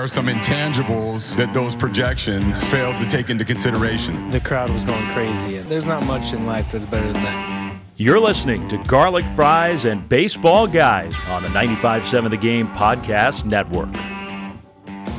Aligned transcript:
Are 0.00 0.08
some 0.08 0.28
intangibles 0.28 1.36
that 1.36 1.52
those 1.52 1.76
projections 1.76 2.66
failed 2.68 2.96
to 2.96 3.06
take 3.06 3.28
into 3.28 3.44
consideration. 3.44 4.30
The 4.30 4.40
crowd 4.40 4.70
was 4.70 4.82
going 4.82 5.04
crazy. 5.08 5.58
There's 5.58 5.84
not 5.84 6.06
much 6.06 6.32
in 6.32 6.46
life 6.46 6.72
that's 6.72 6.86
better 6.86 7.12
than 7.12 7.22
that. 7.22 7.78
You're 7.96 8.18
listening 8.18 8.66
to 8.68 8.78
Garlic 8.78 9.26
Fries 9.36 9.84
and 9.84 10.08
Baseball 10.08 10.66
Guys 10.66 11.12
on 11.26 11.42
the 11.42 11.50
95.7 11.50 12.30
The 12.30 12.38
Game 12.38 12.66
Podcast 12.68 13.44
Network. 13.44 13.94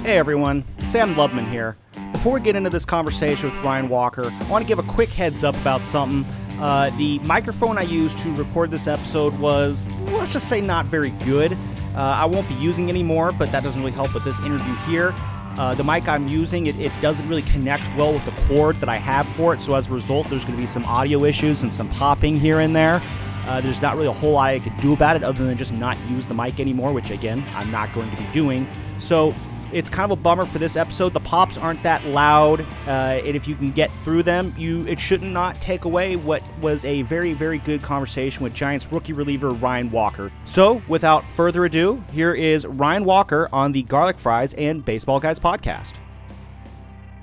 Hey 0.01 0.17
everyone, 0.17 0.63
Sam 0.79 1.13
Lubman 1.13 1.47
here. 1.51 1.77
Before 2.11 2.33
we 2.33 2.39
get 2.39 2.55
into 2.55 2.71
this 2.71 2.83
conversation 2.83 3.51
with 3.51 3.63
Ryan 3.63 3.87
Walker, 3.87 4.31
I 4.31 4.43
want 4.45 4.63
to 4.63 4.67
give 4.67 4.79
a 4.79 4.83
quick 4.83 5.09
heads 5.09 5.43
up 5.43 5.53
about 5.57 5.85
something. 5.85 6.25
Uh, 6.59 6.89
the 6.97 7.19
microphone 7.19 7.77
I 7.77 7.83
used 7.83 8.17
to 8.19 8.33
record 8.33 8.71
this 8.71 8.87
episode 8.87 9.37
was, 9.37 9.91
let's 10.07 10.31
just 10.31 10.49
say, 10.49 10.59
not 10.59 10.87
very 10.87 11.11
good. 11.23 11.55
Uh, 11.95 11.99
I 11.99 12.25
won't 12.25 12.47
be 12.47 12.55
using 12.55 12.89
anymore, 12.89 13.31
but 13.31 13.51
that 13.51 13.63
doesn't 13.63 13.81
really 13.81 13.93
help 13.93 14.13
with 14.13 14.23
this 14.23 14.39
interview 14.39 14.75
here. 14.87 15.13
Uh, 15.57 15.75
the 15.75 15.83
mic 15.83 16.07
I'm 16.07 16.27
using, 16.29 16.67
it, 16.67 16.79
it 16.79 16.93
doesn't 17.01 17.27
really 17.27 17.41
connect 17.41 17.93
well 17.97 18.13
with 18.13 18.23
the 18.25 18.31
cord 18.47 18.77
that 18.77 18.87
I 18.87 18.97
have 18.97 19.27
for 19.27 19.53
it, 19.53 19.61
so 19.61 19.75
as 19.75 19.89
a 19.89 19.93
result, 19.93 20.29
there's 20.29 20.45
going 20.45 20.55
to 20.55 20.61
be 20.61 20.65
some 20.65 20.85
audio 20.85 21.25
issues 21.25 21.63
and 21.63 21.73
some 21.73 21.89
popping 21.89 22.37
here 22.37 22.61
and 22.61 22.73
there. 22.73 23.03
Uh, 23.45 23.59
there's 23.59 23.81
not 23.81 23.95
really 23.95 24.07
a 24.07 24.13
whole 24.13 24.33
lot 24.33 24.49
I 24.49 24.59
could 24.59 24.77
do 24.77 24.93
about 24.93 25.15
it 25.15 25.23
other 25.23 25.43
than 25.43 25.57
just 25.57 25.73
not 25.73 25.97
use 26.09 26.25
the 26.25 26.33
mic 26.33 26.59
anymore, 26.59 26.93
which 26.93 27.09
again, 27.09 27.43
I'm 27.53 27.71
not 27.71 27.93
going 27.93 28.09
to 28.11 28.15
be 28.15 28.25
doing. 28.31 28.67
So 28.97 29.33
it's 29.73 29.89
kind 29.89 30.11
of 30.11 30.17
a 30.17 30.21
bummer 30.21 30.45
for 30.45 30.59
this 30.59 30.75
episode. 30.75 31.13
The 31.13 31.19
pops 31.19 31.57
aren't 31.57 31.81
that 31.83 32.05
loud, 32.05 32.61
uh, 32.87 33.21
and 33.25 33.35
if 33.35 33.47
you 33.47 33.55
can 33.55 33.71
get 33.71 33.91
through 34.03 34.23
them, 34.23 34.53
you 34.57 34.85
it 34.87 34.99
should 34.99 35.21
not 35.21 35.61
take 35.61 35.85
away 35.85 36.15
what 36.15 36.43
was 36.59 36.85
a 36.85 37.01
very, 37.03 37.33
very 37.33 37.59
good 37.59 37.81
conversation 37.81 38.43
with 38.43 38.53
Giants 38.53 38.91
rookie 38.91 39.13
reliever 39.13 39.51
Ryan 39.51 39.89
Walker. 39.91 40.31
So, 40.45 40.81
without 40.87 41.25
further 41.35 41.65
ado, 41.65 42.03
here 42.11 42.33
is 42.33 42.65
Ryan 42.65 43.05
Walker 43.05 43.49
on 43.51 43.71
the 43.71 43.83
Garlic 43.83 44.19
Fries 44.19 44.53
and 44.55 44.83
Baseball 44.83 45.19
Guys 45.19 45.39
podcast. 45.39 45.95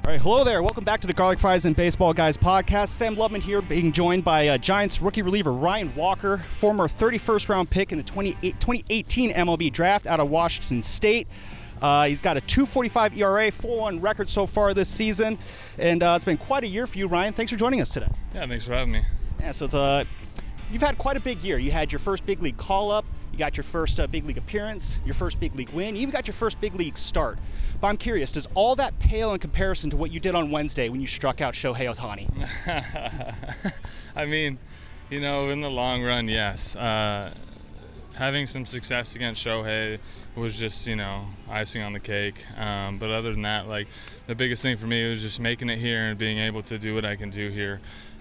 All 0.09 0.15
right, 0.15 0.23
hello 0.23 0.43
there. 0.43 0.63
Welcome 0.63 0.85
back 0.85 1.03
to 1.03 1.07
the 1.07 1.13
Garlic 1.13 1.39
Fries 1.39 1.67
and 1.67 1.77
Baseball 1.77 2.15
Guys 2.15 2.39
podcast. 2.39 2.89
Sam 2.89 3.15
Lubman 3.15 3.43
here, 3.43 3.61
being 3.61 3.93
joined 3.93 4.25
by 4.25 4.49
uh, 4.49 4.57
Giants 4.57 5.03
rookie 5.03 5.21
reliever 5.21 5.53
Ryan 5.53 5.95
Walker, 5.95 6.39
former 6.49 6.89
31st 6.89 7.51
round 7.51 7.69
pick 7.69 7.93
in 7.93 7.99
the 7.99 8.05
28 8.05 8.59
2018 8.59 9.35
MLB 9.35 9.71
draft 9.71 10.07
out 10.07 10.19
of 10.19 10.31
Washington 10.31 10.83
State. 10.83 11.29
Uh, 11.83 12.07
he's 12.07 12.21
got 12.21 12.37
a 12.37 12.41
2.45 12.41 13.17
ERA, 13.17 13.51
4-1 13.51 14.03
record 14.03 14.29
so 14.29 14.47
far 14.47 14.75
this 14.75 14.89
season, 14.89 15.39
and 15.79 16.03
uh, 16.03 16.15
it's 16.17 16.25
been 16.25 16.37
quite 16.37 16.65
a 16.65 16.67
year 16.67 16.87
for 16.87 16.99
you, 16.99 17.07
Ryan. 17.07 17.33
Thanks 17.33 17.53
for 17.53 17.59
joining 17.59 17.81
us 17.81 17.91
today. 17.91 18.09
Yeah, 18.35 18.47
thanks 18.47 18.67
for 18.67 18.73
having 18.73 18.93
me. 18.93 19.03
Yeah, 19.41 19.53
so 19.53 19.67
it's 19.67 19.75
uh, 19.75 20.05
you've 20.71 20.83
had 20.83 20.99
quite 20.99 21.17
a 21.17 21.21
big 21.21 21.43
year. 21.43 21.59
You 21.59 21.71
had 21.71 21.93
your 21.93 21.99
first 21.99 22.27
big 22.27 22.43
league 22.43 22.57
call 22.57 22.91
up, 22.91 23.05
you 23.33 23.39
got 23.39 23.57
your 23.57 23.65
first 23.65 24.01
uh, 24.01 24.07
big 24.07 24.25
league 24.25 24.39
appearance, 24.39 24.99
your 25.05 25.15
first 25.15 25.39
big 25.39 25.55
league 25.55 25.71
win, 25.71 25.95
you 25.95 26.03
even 26.03 26.13
got 26.13 26.27
your 26.27 26.35
first 26.35 26.61
big 26.61 26.75
league 26.75 26.99
start. 26.99 27.39
But 27.81 27.89
I'm 27.89 27.97
curious, 27.97 28.33
does 28.33 28.49
all 28.55 28.75
that 28.77 28.99
pale 28.99 29.33
in 29.33 29.39
comparison 29.39 29.91
to 29.91 29.97
what 29.97 30.11
you 30.11 30.21
did 30.21 30.35
on 30.35 30.51
Wednesday 30.51 30.89
when 30.89 31.01
you 31.01 31.07
struck 31.07 31.41
out 31.41 31.55
Shohei 31.55 31.95
Ohtani? 31.95 32.29
I 34.17 34.25
mean, 34.25 34.59
you 35.11 35.21
know, 35.21 35.51
in 35.51 35.61
the 35.61 35.71
long 35.71 36.03
run, 36.03 36.29
yes. 36.29 36.75
Uh, 36.77 37.33
having 38.19 38.47
some 38.47 38.67
success 38.67 39.15
against 39.15 39.45
Shohei 39.45 39.99
was 40.35 40.59
just, 40.59 40.87
you 40.89 40.97
know, 40.97 41.27
icing 41.49 41.83
on 41.83 41.93
the 41.93 42.01
cake. 42.01 42.45
Um, 42.59 42.99
but 42.99 43.11
other 43.11 43.31
than 43.33 43.43
that, 43.43 43.69
like, 43.69 43.87
the 44.27 44.35
biggest 44.35 44.61
thing 44.61 44.77
for 44.77 44.87
me 44.87 45.09
was 45.09 45.23
just 45.23 45.39
making 45.39 45.71
it 45.71 45.79
here 45.79 46.07
and 46.07 46.19
being 46.19 46.39
able 46.39 46.63
to 46.63 46.79
do 46.79 46.95
what 46.95 47.05
I 47.05 47.15
can 47.15 47.31
do 47.31 47.49
here. 47.49 47.81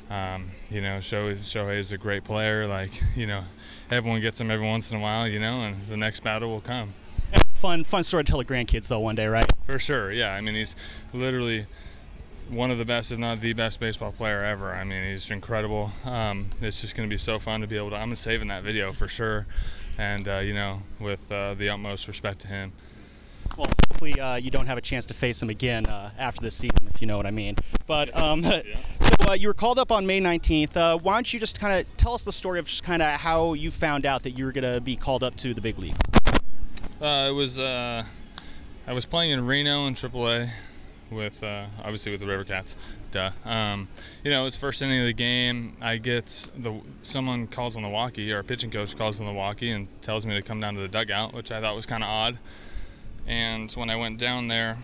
Um, 0.10 0.52
you 0.70 0.82
know, 0.82 1.00
Shohei, 1.00 1.34
Shohei 1.34 1.80
is 1.80 1.92
a 1.92 1.98
great 1.98 2.24
player. 2.24 2.68
Like, 2.68 2.92
you 3.16 3.26
know, 3.26 3.44
everyone 3.90 4.22
gets 4.22 4.40
him 4.40 4.52
every 4.52 4.68
once 4.68 4.92
in 4.92 4.98
a 4.98 5.02
while, 5.02 5.28
you 5.28 5.40
know, 5.40 5.62
and 5.62 5.86
the 5.88 5.98
next 5.98 6.22
battle 6.22 6.50
will 6.50 6.62
come. 6.62 6.94
fun, 7.56 7.84
fun 7.84 8.04
story 8.04 8.24
to 8.24 8.30
tell 8.30 8.40
the 8.40 8.46
grandkids 8.46 8.88
though 8.88 9.00
one 9.00 9.16
day, 9.16 9.26
right? 9.26 9.52
For 9.66 9.80
sure, 9.80 10.12
yeah. 10.12 10.34
I 10.34 10.42
mean, 10.42 10.54
he's 10.54 10.76
literally 11.12 11.66
one 12.50 12.72
of 12.72 12.78
the 12.78 12.86
best, 12.86 13.12
if 13.12 13.20
not 13.20 13.42
the 13.42 13.54
best, 13.54 13.80
baseball 13.80 14.12
player 14.12 14.44
ever. 14.44 14.72
I 14.74 14.84
mean, 14.84 15.12
he's 15.12 15.30
incredible. 15.30 15.92
Um, 16.06 16.52
it's 16.62 16.82
just 16.82 16.96
going 16.96 17.10
to 17.10 17.14
be 17.14 17.18
so 17.18 17.40
fun 17.40 17.62
to 17.62 17.68
be 17.68 17.78
able 17.78 17.90
to. 17.90 17.96
I'm 17.98 18.16
saving 18.16 18.48
that 18.48 18.64
video 18.64 18.94
for 18.94 19.08
sure, 19.08 19.46
and 19.98 20.28
uh, 20.28 20.38
you 20.40 20.54
know, 20.54 20.82
with 21.00 21.32
uh, 21.32 21.54
the 21.54 21.70
utmost 21.70 22.08
respect 22.08 22.40
to 22.42 22.48
him. 22.48 22.72
Well, 23.58 23.68
hopefully 23.90 24.20
uh, 24.20 24.36
you 24.36 24.52
don't 24.52 24.68
have 24.68 24.78
a 24.78 24.82
chance 24.82 25.06
to 25.08 25.14
face 25.14 25.42
him 25.42 25.50
again 25.50 25.88
uh, 25.88 26.12
after 26.18 26.42
this 26.42 26.56
season, 26.56 26.88
if 26.94 27.02
you 27.02 27.08
know 27.08 27.18
what 27.18 27.26
I 27.26 27.32
mean. 27.32 27.56
But 27.88 28.16
um, 28.16 28.44
so 28.44 28.62
uh, 29.30 29.34
you 29.34 29.48
were 29.48 29.54
called 29.54 29.80
up 29.80 29.92
on 29.92 30.06
May 30.06 30.22
19th. 30.22 30.76
Uh, 30.76 30.98
why 30.98 31.16
don't 31.16 31.34
you 31.34 31.40
just 31.40 31.60
kind 31.60 31.80
of 31.80 31.98
tell 31.98 32.14
us 32.14 32.24
the 32.24 32.34
story 32.34 32.60
of 32.60 32.68
just 32.68 32.84
kind 32.84 33.02
of 33.02 33.20
how 33.20 33.54
you 33.54 33.72
found 33.72 34.06
out 34.06 34.24
that 34.24 34.32
you 34.32 34.46
were 34.46 34.52
going 34.52 34.72
to 34.72 34.82
be 34.82 34.96
called 34.96 35.24
up 35.24 35.36
to 35.38 35.54
the 35.54 35.62
big 35.62 35.80
leagues? 35.80 36.00
Uh, 37.02 37.28
it 37.30 37.34
was 37.34 37.58
uh, 37.58 38.04
I 38.86 38.94
was 38.94 39.06
playing 39.06 39.32
in 39.32 39.46
Reno 39.46 39.88
in 39.88 39.96
AAA 39.96 40.50
with 41.12 41.44
uh, 41.44 41.66
obviously 41.80 42.12
with 42.12 42.22
the 42.22 42.28
River 42.28 42.44
Cats. 42.44 42.76
Duh. 43.12 43.32
Um, 43.46 43.88
you 44.24 44.32
know, 44.32 44.42
it 44.42 44.44
was 44.44 44.56
first 44.56 44.82
inning 44.82 45.00
of 45.00 45.06
the 45.06 45.14
game. 45.14 45.78
I 45.82 45.98
get 45.98 46.50
the 46.58 46.82
someone 47.02 47.48
calls 47.48 47.76
on 47.76 47.84
the 47.84 47.90
walkie, 47.90 48.32
a 48.32 48.44
pitching 48.44 48.72
coach 48.72 48.98
calls 48.98 49.20
on 49.20 49.26
the 49.26 49.34
walkie 49.34 49.72
and 49.72 49.88
tells 50.02 50.26
me 50.26 50.36
to 50.36 50.42
come 50.42 50.60
down 50.60 50.76
to 50.76 50.82
the 50.82 50.88
dugout, 50.88 51.34
which 51.34 51.52
I 51.52 51.62
thought 51.62 51.76
was 51.76 51.86
kind 51.86 52.04
of 52.04 52.10
odd. 52.10 52.38
And 53.26 53.72
when 53.74 53.90
I 53.90 53.96
went 53.96 54.20
down 54.20 54.48
there, 54.48 54.78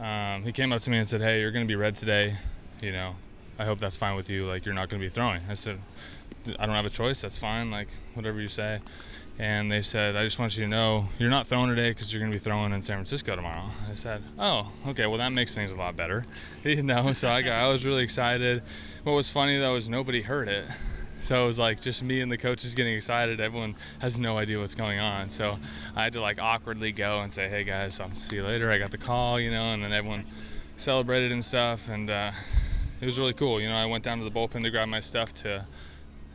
um, 0.00 0.42
he 0.42 0.52
came 0.52 0.72
up 0.72 0.80
to 0.82 0.90
me 0.90 0.98
and 0.98 1.08
said, 1.08 1.20
"Hey, 1.20 1.40
you're 1.40 1.52
going 1.52 1.64
to 1.64 1.68
be 1.68 1.76
red 1.76 1.96
today. 1.96 2.36
You 2.80 2.92
know, 2.92 3.14
I 3.58 3.64
hope 3.64 3.78
that's 3.78 3.96
fine 3.96 4.16
with 4.16 4.28
you. 4.28 4.46
Like, 4.46 4.64
you're 4.64 4.74
not 4.74 4.88
going 4.88 5.00
to 5.00 5.06
be 5.06 5.10
throwing." 5.10 5.42
I 5.48 5.54
said, 5.54 5.78
"I 6.58 6.66
don't 6.66 6.74
have 6.74 6.86
a 6.86 6.90
choice. 6.90 7.20
That's 7.20 7.38
fine. 7.38 7.70
Like, 7.70 7.88
whatever 8.14 8.40
you 8.40 8.48
say." 8.48 8.80
And 9.38 9.70
they 9.70 9.82
said, 9.82 10.14
"I 10.14 10.22
just 10.22 10.38
want 10.38 10.56
you 10.56 10.62
to 10.62 10.68
know 10.68 11.08
you're 11.18 11.30
not 11.30 11.48
throwing 11.48 11.68
today 11.68 11.90
because 11.90 12.12
you're 12.12 12.20
going 12.20 12.30
to 12.30 12.38
be 12.38 12.42
throwing 12.42 12.72
in 12.72 12.82
San 12.82 12.96
Francisco 12.96 13.34
tomorrow." 13.34 13.64
I 13.90 13.94
said, 13.94 14.22
"Oh, 14.38 14.70
okay. 14.88 15.06
Well, 15.06 15.18
that 15.18 15.30
makes 15.30 15.54
things 15.54 15.70
a 15.70 15.76
lot 15.76 15.96
better." 15.96 16.24
You 16.64 16.82
know, 16.82 17.12
so 17.12 17.28
I 17.28 17.42
got, 17.42 17.62
I 17.62 17.66
was 17.66 17.84
really 17.84 18.02
excited. 18.02 18.62
What 19.02 19.12
was 19.12 19.28
funny 19.28 19.58
though 19.58 19.74
is 19.74 19.88
nobody 19.88 20.22
heard 20.22 20.48
it. 20.48 20.64
So 21.20 21.42
it 21.42 21.46
was 21.46 21.58
like 21.58 21.80
just 21.80 22.02
me 22.02 22.20
and 22.20 22.30
the 22.30 22.38
coaches 22.38 22.74
getting 22.74 22.94
excited. 22.94 23.40
Everyone 23.40 23.74
has 23.98 24.18
no 24.18 24.38
idea 24.38 24.60
what's 24.60 24.74
going 24.74 24.98
on. 24.98 25.28
So 25.28 25.58
I 25.96 26.04
had 26.04 26.12
to 26.14 26.20
like 26.20 26.38
awkwardly 26.38 26.92
go 26.92 27.20
and 27.20 27.32
say, 27.32 27.48
"Hey 27.48 27.64
guys, 27.64 27.98
I'll 27.98 28.14
see 28.14 28.36
you 28.36 28.44
later." 28.44 28.70
I 28.70 28.78
got 28.78 28.92
the 28.92 28.98
call, 28.98 29.40
you 29.40 29.50
know, 29.50 29.72
and 29.72 29.82
then 29.82 29.92
everyone 29.92 30.24
celebrated 30.76 31.32
and 31.32 31.44
stuff, 31.44 31.88
and 31.88 32.08
uh, 32.08 32.32
it 33.00 33.04
was 33.04 33.18
really 33.18 33.32
cool. 33.32 33.60
You 33.60 33.68
know, 33.68 33.76
I 33.76 33.86
went 33.86 34.04
down 34.04 34.18
to 34.18 34.24
the 34.24 34.30
bullpen 34.30 34.62
to 34.62 34.70
grab 34.70 34.88
my 34.88 35.00
stuff 35.00 35.34
to 35.36 35.66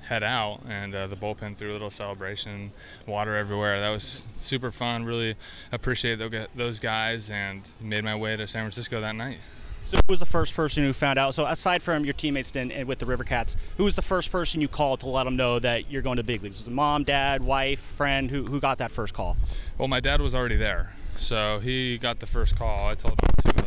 head 0.09 0.23
out, 0.23 0.61
and 0.67 0.93
uh, 0.95 1.05
the 1.05 1.15
bullpen 1.15 1.55
threw 1.55 1.71
a 1.71 1.73
little 1.73 1.91
celebration, 1.91 2.71
water 3.05 3.37
everywhere. 3.37 3.79
That 3.79 3.89
was 3.89 4.25
super 4.37 4.71
fun. 4.71 5.05
Really 5.05 5.35
appreciate 5.71 6.19
those 6.55 6.79
guys, 6.79 7.29
and 7.29 7.61
made 7.79 8.03
my 8.03 8.15
way 8.15 8.35
to 8.35 8.47
San 8.47 8.63
Francisco 8.63 8.99
that 9.01 9.15
night. 9.15 9.37
So 9.85 9.97
who 9.97 10.11
was 10.11 10.19
the 10.19 10.25
first 10.25 10.55
person 10.55 10.83
who 10.83 10.93
found 10.93 11.17
out? 11.17 11.33
So 11.35 11.45
aside 11.45 11.81
from 11.81 12.05
your 12.05 12.13
teammates 12.13 12.51
in, 12.55 12.69
in, 12.69 12.85
with 12.87 12.99
the 12.99 13.05
River 13.05 13.23
Cats, 13.23 13.55
who 13.77 13.83
was 13.83 13.95
the 13.95 14.01
first 14.01 14.31
person 14.31 14.61
you 14.61 14.67
called 14.67 14.99
to 14.99 15.09
let 15.09 15.23
them 15.23 15.35
know 15.35 15.57
that 15.59 15.89
you're 15.89 16.01
going 16.01 16.17
to 16.17 16.23
big 16.23 16.43
leagues? 16.43 16.59
Was 16.59 16.67
it 16.67 16.71
mom, 16.71 17.03
dad, 17.03 17.43
wife, 17.43 17.79
friend? 17.79 18.29
Who, 18.29 18.45
who 18.45 18.59
got 18.59 18.79
that 18.79 18.91
first 18.91 19.13
call? 19.13 19.37
Well, 19.77 19.87
my 19.87 19.99
dad 19.99 20.21
was 20.21 20.35
already 20.35 20.57
there, 20.57 20.95
so 21.17 21.59
he 21.59 21.97
got 21.97 22.19
the 22.19 22.27
first 22.27 22.55
call. 22.55 22.87
I 22.87 22.95
told 22.95 23.13
him 23.13 23.53
to 23.53 23.58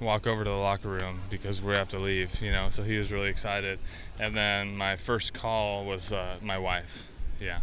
walk 0.00 0.26
over 0.26 0.44
to 0.44 0.50
the 0.50 0.56
locker 0.56 0.88
room 0.88 1.20
because 1.30 1.62
we 1.62 1.74
have 1.74 1.88
to 1.90 1.98
leave, 1.98 2.40
you 2.40 2.52
know. 2.52 2.68
So 2.70 2.82
he 2.82 2.98
was 2.98 3.12
really 3.12 3.28
excited. 3.28 3.78
And 4.18 4.34
then 4.34 4.76
my 4.76 4.96
first 4.96 5.32
call 5.32 5.84
was 5.84 6.12
uh, 6.12 6.36
my 6.42 6.58
wife. 6.58 7.06
Yeah. 7.40 7.60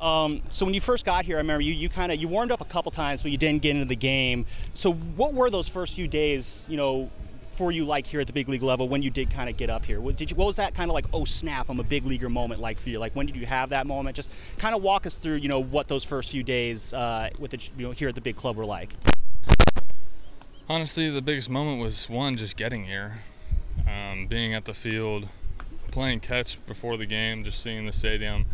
Um, 0.00 0.42
so 0.50 0.64
when 0.64 0.74
you 0.74 0.80
first 0.80 1.04
got 1.04 1.24
here, 1.24 1.36
I 1.36 1.38
remember 1.38 1.62
you 1.62 1.72
you 1.72 1.88
kind 1.88 2.12
of 2.12 2.20
you 2.20 2.28
warmed 2.28 2.50
up 2.50 2.60
a 2.60 2.64
couple 2.64 2.90
times, 2.90 3.22
but 3.22 3.30
you 3.30 3.38
didn't 3.38 3.62
get 3.62 3.70
into 3.70 3.86
the 3.86 3.96
game. 3.96 4.46
So 4.74 4.92
what 4.92 5.34
were 5.34 5.50
those 5.50 5.68
first 5.68 5.94
few 5.94 6.08
days, 6.08 6.66
you 6.68 6.76
know, 6.76 7.10
for 7.54 7.70
you 7.70 7.84
like 7.84 8.06
here 8.06 8.20
at 8.20 8.26
the 8.26 8.32
big 8.32 8.48
league 8.48 8.64
level 8.64 8.88
when 8.88 9.02
you 9.02 9.10
did 9.10 9.30
kind 9.30 9.48
of 9.48 9.56
get 9.56 9.70
up 9.70 9.84
here? 9.84 10.00
What 10.00 10.16
did 10.16 10.30
you 10.30 10.36
what 10.36 10.46
was 10.46 10.56
that 10.56 10.74
kind 10.74 10.90
of 10.90 10.94
like 10.94 11.06
oh 11.12 11.24
snap, 11.24 11.68
I'm 11.68 11.78
a 11.78 11.84
big 11.84 12.04
leaguer 12.04 12.28
moment 12.28 12.60
like 12.60 12.78
for 12.78 12.90
you? 12.90 12.98
Like 12.98 13.14
when 13.14 13.26
did 13.26 13.36
you 13.36 13.46
have 13.46 13.70
that 13.70 13.86
moment? 13.86 14.16
Just 14.16 14.30
kind 14.58 14.74
of 14.74 14.82
walk 14.82 15.06
us 15.06 15.16
through, 15.16 15.36
you 15.36 15.48
know, 15.48 15.60
what 15.60 15.86
those 15.88 16.04
first 16.04 16.32
few 16.32 16.42
days 16.42 16.92
uh, 16.92 17.30
with 17.38 17.52
the 17.52 17.60
you 17.78 17.86
know 17.86 17.92
here 17.92 18.08
at 18.08 18.14
the 18.14 18.20
big 18.20 18.36
club 18.36 18.56
were 18.56 18.66
like. 18.66 18.94
Honestly, 20.66 21.10
the 21.10 21.20
biggest 21.20 21.50
moment 21.50 21.78
was 21.78 22.08
one 22.08 22.36
just 22.36 22.56
getting 22.56 22.84
here, 22.84 23.20
um, 23.86 24.26
being 24.26 24.54
at 24.54 24.64
the 24.64 24.72
field, 24.72 25.28
playing 25.90 26.20
catch 26.20 26.64
before 26.64 26.96
the 26.96 27.04
game, 27.04 27.44
just 27.44 27.62
seeing 27.62 27.84
the 27.84 27.92
stadium. 27.92 28.46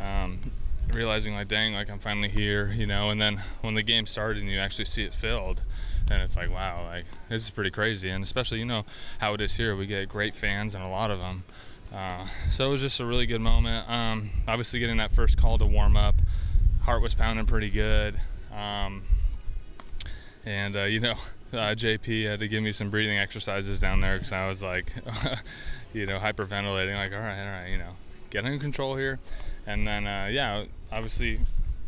Um, 0.00 0.50
realizing 0.92 1.34
like 1.34 1.48
dang 1.48 1.74
like 1.74 1.90
i'm 1.90 1.98
finally 1.98 2.28
here 2.28 2.72
you 2.72 2.86
know? 2.86 3.10
And 3.10 3.20
then 3.20 3.42
when 3.60 3.74
the 3.74 3.82
game 3.82 4.06
started 4.06 4.42
and 4.42 4.50
you 4.50 4.58
actually 4.58 4.84
see 4.84 5.02
it 5.02 5.12
filled 5.12 5.64
and 6.08 6.22
it's 6.22 6.36
like 6.36 6.48
wow 6.48 6.84
like 6.84 7.06
this 7.28 7.42
is 7.42 7.50
pretty 7.50 7.70
crazy. 7.70 8.10
And 8.10 8.22
especially 8.22 8.58
you 8.58 8.64
know 8.64 8.84
how 9.18 9.34
it 9.34 9.40
is 9.40 9.56
here 9.56 9.76
we 9.76 9.86
get 9.86 10.08
great 10.08 10.34
fans 10.34 10.74
and 10.74 10.84
a 10.84 10.88
lot 10.88 11.10
of 11.10 11.18
them 11.18 11.44
uh, 11.92 12.26
so 12.50 12.66
it 12.66 12.70
was 12.70 12.80
just 12.80 12.98
a 13.00 13.06
really 13.06 13.26
good 13.26 13.40
moment. 13.40 13.88
Um, 13.88 14.30
obviously 14.48 14.80
getting 14.80 14.96
that 14.96 15.12
first 15.12 15.38
call 15.38 15.58
to 15.58 15.66
warm 15.66 15.96
up 15.96 16.16
heart 16.82 17.02
was 17.02 17.14
pounding 17.14 17.46
pretty 17.46 17.70
good. 17.70 18.20
Um, 18.52 19.02
and 20.44 20.76
uh, 20.76 20.84
you 20.84 21.00
know 21.00 21.16
uh, 21.52 21.74
jp 21.74 22.24
had 22.24 22.40
to 22.40 22.48
give 22.48 22.62
me 22.62 22.72
some 22.72 22.90
breathing 22.90 23.18
exercises 23.18 23.78
down 23.78 24.00
there 24.00 24.16
because 24.16 24.32
i 24.32 24.48
was 24.48 24.62
like 24.62 24.92
you 25.92 26.06
know 26.06 26.18
hyperventilating 26.18 26.94
like 26.96 27.12
all 27.12 27.20
right 27.20 27.40
all 27.40 27.60
right 27.60 27.70
you 27.70 27.78
know 27.78 27.92
get 28.30 28.44
in 28.44 28.58
control 28.58 28.96
here 28.96 29.18
and 29.66 29.86
then 29.86 30.06
uh, 30.06 30.28
yeah, 30.30 30.64
obviously 30.92 31.40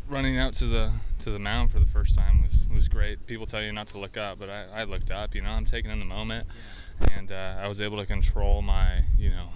running 0.09 0.37
out 0.37 0.53
to 0.55 0.65
the 0.65 0.91
to 1.19 1.31
the 1.31 1.39
mound 1.39 1.71
for 1.71 1.79
the 1.79 1.85
first 1.85 2.15
time 2.15 2.43
was 2.43 2.65
was 2.73 2.87
great. 2.87 3.25
People 3.25 3.45
tell 3.45 3.63
you 3.63 3.71
not 3.71 3.87
to 3.87 3.97
look 3.97 4.17
up, 4.17 4.37
but 4.37 4.49
I, 4.49 4.65
I 4.73 4.83
looked 4.83 5.11
up. 5.11 5.33
You 5.33 5.41
know, 5.41 5.49
I'm 5.49 5.65
taking 5.65 5.89
in 5.89 5.99
the 5.99 6.05
moment, 6.05 6.45
and 7.11 7.31
uh, 7.31 7.55
I 7.59 7.67
was 7.67 7.79
able 7.79 7.97
to 7.97 8.05
control 8.05 8.61
my 8.61 9.03
you 9.17 9.29
know 9.29 9.49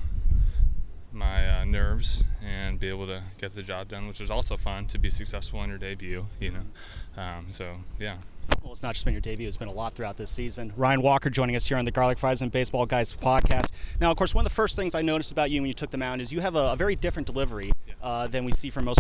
my 1.12 1.60
uh, 1.60 1.66
nerves 1.66 2.24
and 2.42 2.80
be 2.80 2.88
able 2.88 3.06
to 3.08 3.22
get 3.38 3.54
the 3.54 3.62
job 3.62 3.90
done, 3.90 4.08
which 4.08 4.20
was 4.20 4.32
also 4.32 4.58
fun 4.58 4.88
to 4.88 4.98
be 4.98 5.10
successful 5.10 5.62
in 5.64 5.70
your 5.70 5.78
debut. 5.78 6.26
You 6.40 6.52
know, 6.52 7.22
um, 7.22 7.48
so 7.50 7.76
yeah. 8.00 8.18
Well, 8.64 8.72
it's 8.72 8.84
not 8.84 8.94
just 8.94 9.06
been 9.06 9.14
your 9.14 9.22
debut, 9.22 9.48
it's 9.48 9.58
been 9.58 9.68
a 9.68 9.74
lot 9.74 9.94
throughout 9.94 10.18
this 10.18 10.30
season. 10.30 10.74
Ryan 10.76 11.02
Walker 11.02 11.30
joining 11.30 11.56
us 11.56 11.68
here 11.68 11.78
on 11.78 11.86
the 11.86 11.92
Garlic 11.92 12.18
Fries 12.18 12.42
and 12.42 12.52
Baseball 12.52 12.86
Guys 12.86 13.14
podcast. 13.14 13.72
Now, 14.00 14.12
of 14.12 14.18
course, 14.18 14.34
one 14.34 14.46
of 14.46 14.52
the 14.52 14.56
first 14.56 14.76
things 14.76 14.96
I 14.96 15.02
noticed 15.02 15.32
about 15.32 15.52
you 15.52 15.62
when 15.62 15.68
you 15.68 15.74
took 15.74 15.92
the 15.92 15.98
mound 15.98 16.22
is 16.22 16.32
you 16.32 16.42
have 16.42 16.56
a, 16.56 16.72
a 16.72 16.76
very 16.76 16.96
different 16.96 17.26
delivery 17.26 17.72
uh, 18.02 18.28
than 18.28 18.46
we 18.46 18.52
see 18.52 18.70
from 18.70 18.86
most 18.86 19.00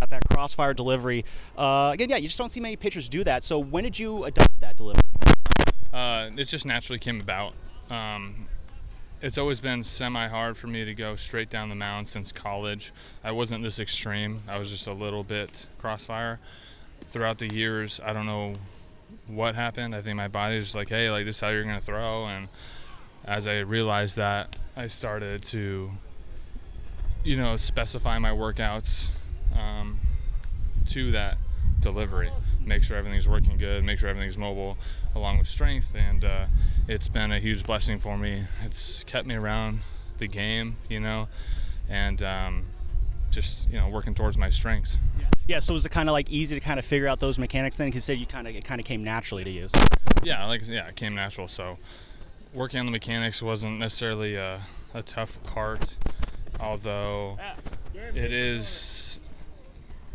at 0.00 0.10
that 0.10 0.22
crossfire 0.30 0.74
delivery. 0.74 1.24
Uh, 1.56 1.90
again, 1.92 2.08
yeah, 2.08 2.16
you 2.16 2.28
just 2.28 2.38
don't 2.38 2.52
see 2.52 2.60
many 2.60 2.76
pitchers 2.76 3.08
do 3.08 3.24
that. 3.24 3.42
So 3.42 3.58
when 3.58 3.84
did 3.84 3.98
you 3.98 4.24
adopt 4.24 4.60
that 4.60 4.76
delivery? 4.76 5.02
Uh, 5.92 6.30
it 6.36 6.44
just 6.44 6.66
naturally 6.66 6.98
came 6.98 7.20
about. 7.20 7.54
Um, 7.90 8.46
it's 9.20 9.38
always 9.38 9.60
been 9.60 9.82
semi 9.82 10.28
hard 10.28 10.56
for 10.56 10.68
me 10.68 10.84
to 10.84 10.94
go 10.94 11.16
straight 11.16 11.50
down 11.50 11.68
the 11.68 11.74
mound 11.74 12.08
since 12.08 12.30
college. 12.30 12.92
I 13.24 13.32
wasn't 13.32 13.64
this 13.64 13.80
extreme. 13.80 14.42
I 14.46 14.58
was 14.58 14.70
just 14.70 14.86
a 14.86 14.92
little 14.92 15.24
bit 15.24 15.66
crossfire. 15.78 16.38
Throughout 17.10 17.38
the 17.38 17.52
years, 17.52 18.00
I 18.04 18.12
don't 18.12 18.26
know 18.26 18.56
what 19.26 19.54
happened. 19.54 19.94
I 19.94 20.02
think 20.02 20.16
my 20.16 20.28
body 20.28 20.56
was 20.56 20.74
like, 20.74 20.88
hey, 20.88 21.10
like 21.10 21.24
this 21.24 21.36
is 21.36 21.40
how 21.40 21.48
you're 21.48 21.64
gonna 21.64 21.80
throw. 21.80 22.26
And 22.26 22.48
as 23.24 23.46
I 23.46 23.58
realized 23.58 24.16
that, 24.16 24.56
I 24.76 24.86
started 24.86 25.42
to, 25.44 25.90
you 27.24 27.36
know, 27.36 27.56
specify 27.56 28.18
my 28.18 28.30
workouts 28.30 29.08
um, 29.56 30.00
to 30.86 31.10
that 31.12 31.38
delivery. 31.80 32.30
Make 32.64 32.82
sure 32.82 32.96
everything's 32.96 33.28
working 33.28 33.56
good. 33.56 33.84
Make 33.84 33.98
sure 33.98 34.08
everything's 34.08 34.38
mobile, 34.38 34.76
along 35.14 35.38
with 35.38 35.48
strength. 35.48 35.94
And 35.94 36.24
uh, 36.24 36.46
it's 36.86 37.08
been 37.08 37.32
a 37.32 37.38
huge 37.38 37.64
blessing 37.64 37.98
for 37.98 38.18
me. 38.18 38.44
It's 38.64 39.04
kept 39.04 39.26
me 39.26 39.34
around 39.34 39.80
the 40.18 40.26
game, 40.26 40.76
you 40.88 41.00
know, 41.00 41.28
and 41.88 42.22
um, 42.22 42.66
just 43.30 43.68
you 43.70 43.78
know 43.78 43.88
working 43.88 44.14
towards 44.14 44.38
my 44.38 44.50
strengths. 44.50 44.98
Yeah. 45.18 45.26
Yeah, 45.48 45.60
so 45.60 45.72
was 45.72 45.86
it 45.86 45.88
kind 45.88 46.10
of 46.10 46.12
like 46.12 46.28
easy 46.28 46.54
to 46.54 46.60
kind 46.60 46.78
of 46.78 46.84
figure 46.84 47.08
out 47.08 47.20
those 47.20 47.38
mechanics 47.38 47.78
then? 47.78 47.88
Because 47.88 48.06
you 48.06 48.14
said 48.14 48.20
you 48.20 48.26
kind 48.26 48.46
of 48.46 48.54
it 48.54 48.66
kind 48.66 48.80
of 48.80 48.86
came 48.86 49.02
naturally 49.02 49.44
to 49.44 49.50
you. 49.50 49.68
So. 49.70 49.80
Yeah, 50.22 50.44
like 50.44 50.68
yeah, 50.68 50.88
it 50.88 50.96
came 50.96 51.14
natural. 51.14 51.48
So 51.48 51.78
working 52.52 52.80
on 52.80 52.86
the 52.86 52.92
mechanics 52.92 53.40
wasn't 53.40 53.78
necessarily 53.78 54.34
a, 54.34 54.66
a 54.92 55.02
tough 55.02 55.42
part, 55.44 55.96
although 56.60 57.38
it 57.94 58.30
is 58.30 59.20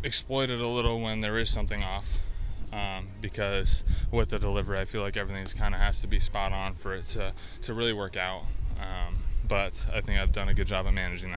exploited 0.04 0.60
a 0.60 0.68
little 0.68 1.00
when 1.00 1.20
there 1.20 1.36
is 1.36 1.50
something 1.50 1.82
off. 1.82 2.20
Um, 2.72 3.08
because 3.20 3.84
with 4.10 4.30
the 4.30 4.38
delivery, 4.38 4.78
I 4.80 4.84
feel 4.84 5.02
like 5.02 5.16
everything's 5.16 5.54
kind 5.54 5.74
of 5.74 5.80
has 5.80 6.00
to 6.00 6.06
be 6.06 6.18
spot 6.18 6.52
on 6.52 6.74
for 6.74 6.94
it 6.94 7.04
to, 7.06 7.32
to 7.62 7.74
really 7.74 7.92
work 7.92 8.16
out. 8.16 8.42
Um, 8.80 9.18
but 9.46 9.86
I 9.92 10.00
think 10.00 10.20
I've 10.20 10.32
done 10.32 10.48
a 10.48 10.54
good 10.54 10.66
job 10.66 10.86
of 10.86 10.94
managing 10.94 11.30
that. 11.30 11.36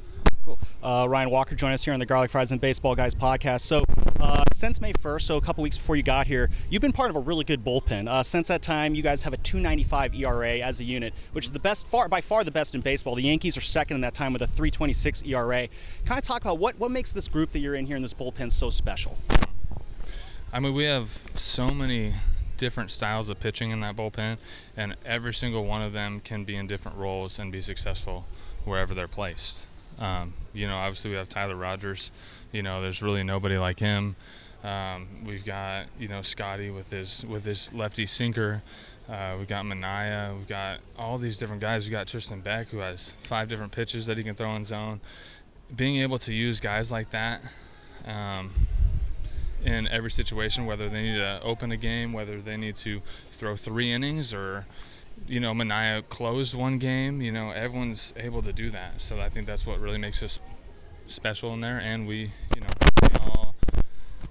Uh, 0.83 1.05
Ryan 1.07 1.29
Walker 1.29 1.55
joined 1.55 1.73
us 1.73 1.85
here 1.85 1.93
on 1.93 1.99
the 1.99 2.05
Garlic 2.05 2.31
Fries 2.31 2.51
and 2.51 2.59
Baseball 2.59 2.95
Guys 2.95 3.13
podcast. 3.13 3.61
So, 3.61 3.83
uh, 4.19 4.43
since 4.53 4.81
May 4.81 4.93
1st, 4.93 5.21
so 5.21 5.37
a 5.37 5.41
couple 5.41 5.61
weeks 5.61 5.77
before 5.77 5.95
you 5.95 6.03
got 6.03 6.27
here, 6.27 6.49
you've 6.69 6.81
been 6.81 6.91
part 6.91 7.09
of 7.09 7.15
a 7.15 7.19
really 7.19 7.43
good 7.43 7.63
bullpen. 7.63 8.07
Uh, 8.07 8.23
since 8.23 8.47
that 8.47 8.61
time, 8.61 8.95
you 8.95 9.03
guys 9.03 9.23
have 9.23 9.33
a 9.33 9.37
2.95 9.37 10.19
ERA 10.19 10.59
as 10.59 10.79
a 10.79 10.83
unit, 10.83 11.13
which 11.33 11.45
is 11.45 11.51
the 11.51 11.59
best, 11.59 11.85
far 11.87 12.09
by 12.09 12.21
far 12.21 12.43
the 12.43 12.51
best 12.51 12.73
in 12.73 12.81
baseball. 12.81 13.15
The 13.15 13.23
Yankees 13.23 13.55
are 13.57 13.61
second 13.61 13.95
in 13.95 14.01
that 14.01 14.13
time 14.13 14.33
with 14.33 14.41
a 14.41 14.47
3.26 14.47 15.27
ERA. 15.27 15.67
Kind 16.05 16.17
of 16.17 16.23
talk 16.23 16.41
about 16.41 16.57
what 16.57 16.77
what 16.79 16.91
makes 16.91 17.11
this 17.11 17.27
group 17.27 17.51
that 17.51 17.59
you're 17.59 17.75
in 17.75 17.85
here 17.85 17.95
in 17.95 18.01
this 18.01 18.13
bullpen 18.13 18.51
so 18.51 18.69
special. 18.69 19.17
I 20.53 20.59
mean, 20.59 20.73
we 20.73 20.83
have 20.85 21.21
so 21.35 21.69
many 21.69 22.13
different 22.57 22.91
styles 22.91 23.29
of 23.29 23.39
pitching 23.39 23.71
in 23.71 23.79
that 23.79 23.95
bullpen, 23.95 24.37
and 24.75 24.95
every 25.05 25.33
single 25.33 25.65
one 25.65 25.81
of 25.81 25.93
them 25.93 26.19
can 26.19 26.43
be 26.43 26.55
in 26.55 26.67
different 26.67 26.97
roles 26.97 27.39
and 27.39 27.51
be 27.51 27.61
successful 27.61 28.25
wherever 28.65 28.93
they're 28.93 29.07
placed. 29.07 29.67
Um, 30.01 30.33
you 30.51 30.67
know, 30.67 30.77
obviously 30.77 31.11
we 31.11 31.17
have 31.17 31.29
Tyler 31.29 31.55
Rogers. 31.55 32.11
You 32.51 32.63
know, 32.63 32.81
there's 32.81 33.01
really 33.01 33.23
nobody 33.23 33.57
like 33.57 33.79
him. 33.79 34.15
Um, 34.63 35.07
we've 35.25 35.45
got 35.45 35.85
you 35.99 36.07
know 36.07 36.21
Scotty 36.21 36.69
with 36.69 36.89
his 36.89 37.25
with 37.25 37.45
his 37.45 37.71
lefty 37.73 38.05
sinker. 38.05 38.61
Uh, 39.09 39.35
we've 39.37 39.47
got 39.47 39.65
Manaea. 39.65 40.35
We've 40.37 40.47
got 40.47 40.79
all 40.97 41.17
these 41.17 41.37
different 41.37 41.61
guys. 41.61 41.85
We've 41.85 41.91
got 41.91 42.07
Tristan 42.07 42.41
Beck 42.41 42.69
who 42.69 42.79
has 42.79 43.13
five 43.23 43.47
different 43.47 43.71
pitches 43.71 44.05
that 44.07 44.17
he 44.17 44.23
can 44.23 44.35
throw 44.35 44.55
in 44.55 44.65
zone. 44.65 45.01
Being 45.75 45.97
able 45.97 46.19
to 46.19 46.33
use 46.33 46.59
guys 46.59 46.91
like 46.91 47.11
that 47.11 47.41
um, 48.05 48.51
in 49.63 49.87
every 49.87 50.11
situation, 50.11 50.65
whether 50.65 50.89
they 50.89 51.01
need 51.01 51.17
to 51.17 51.41
open 51.43 51.71
a 51.71 51.77
game, 51.77 52.13
whether 52.13 52.41
they 52.41 52.57
need 52.57 52.75
to 52.77 53.01
throw 53.31 53.55
three 53.55 53.91
innings, 53.91 54.33
or 54.33 54.65
you 55.27 55.39
know 55.39 55.53
Manaea 55.53 56.07
closed 56.09 56.53
one 56.53 56.77
game. 56.77 57.21
You 57.21 57.31
know 57.31 57.51
everyone's 57.51 58.13
able 58.17 58.41
to 58.43 58.53
do 58.53 58.69
that. 58.71 59.01
So 59.01 59.19
I 59.19 59.29
think 59.29 59.47
that's 59.47 59.65
what 59.65 59.79
really 59.79 59.97
makes 59.97 60.21
us 60.23 60.39
special 61.07 61.53
in 61.53 61.61
there, 61.61 61.79
and 61.79 62.07
we 62.07 62.31
you 62.55 62.61
know 62.61 62.67
we 63.01 63.07
all 63.19 63.55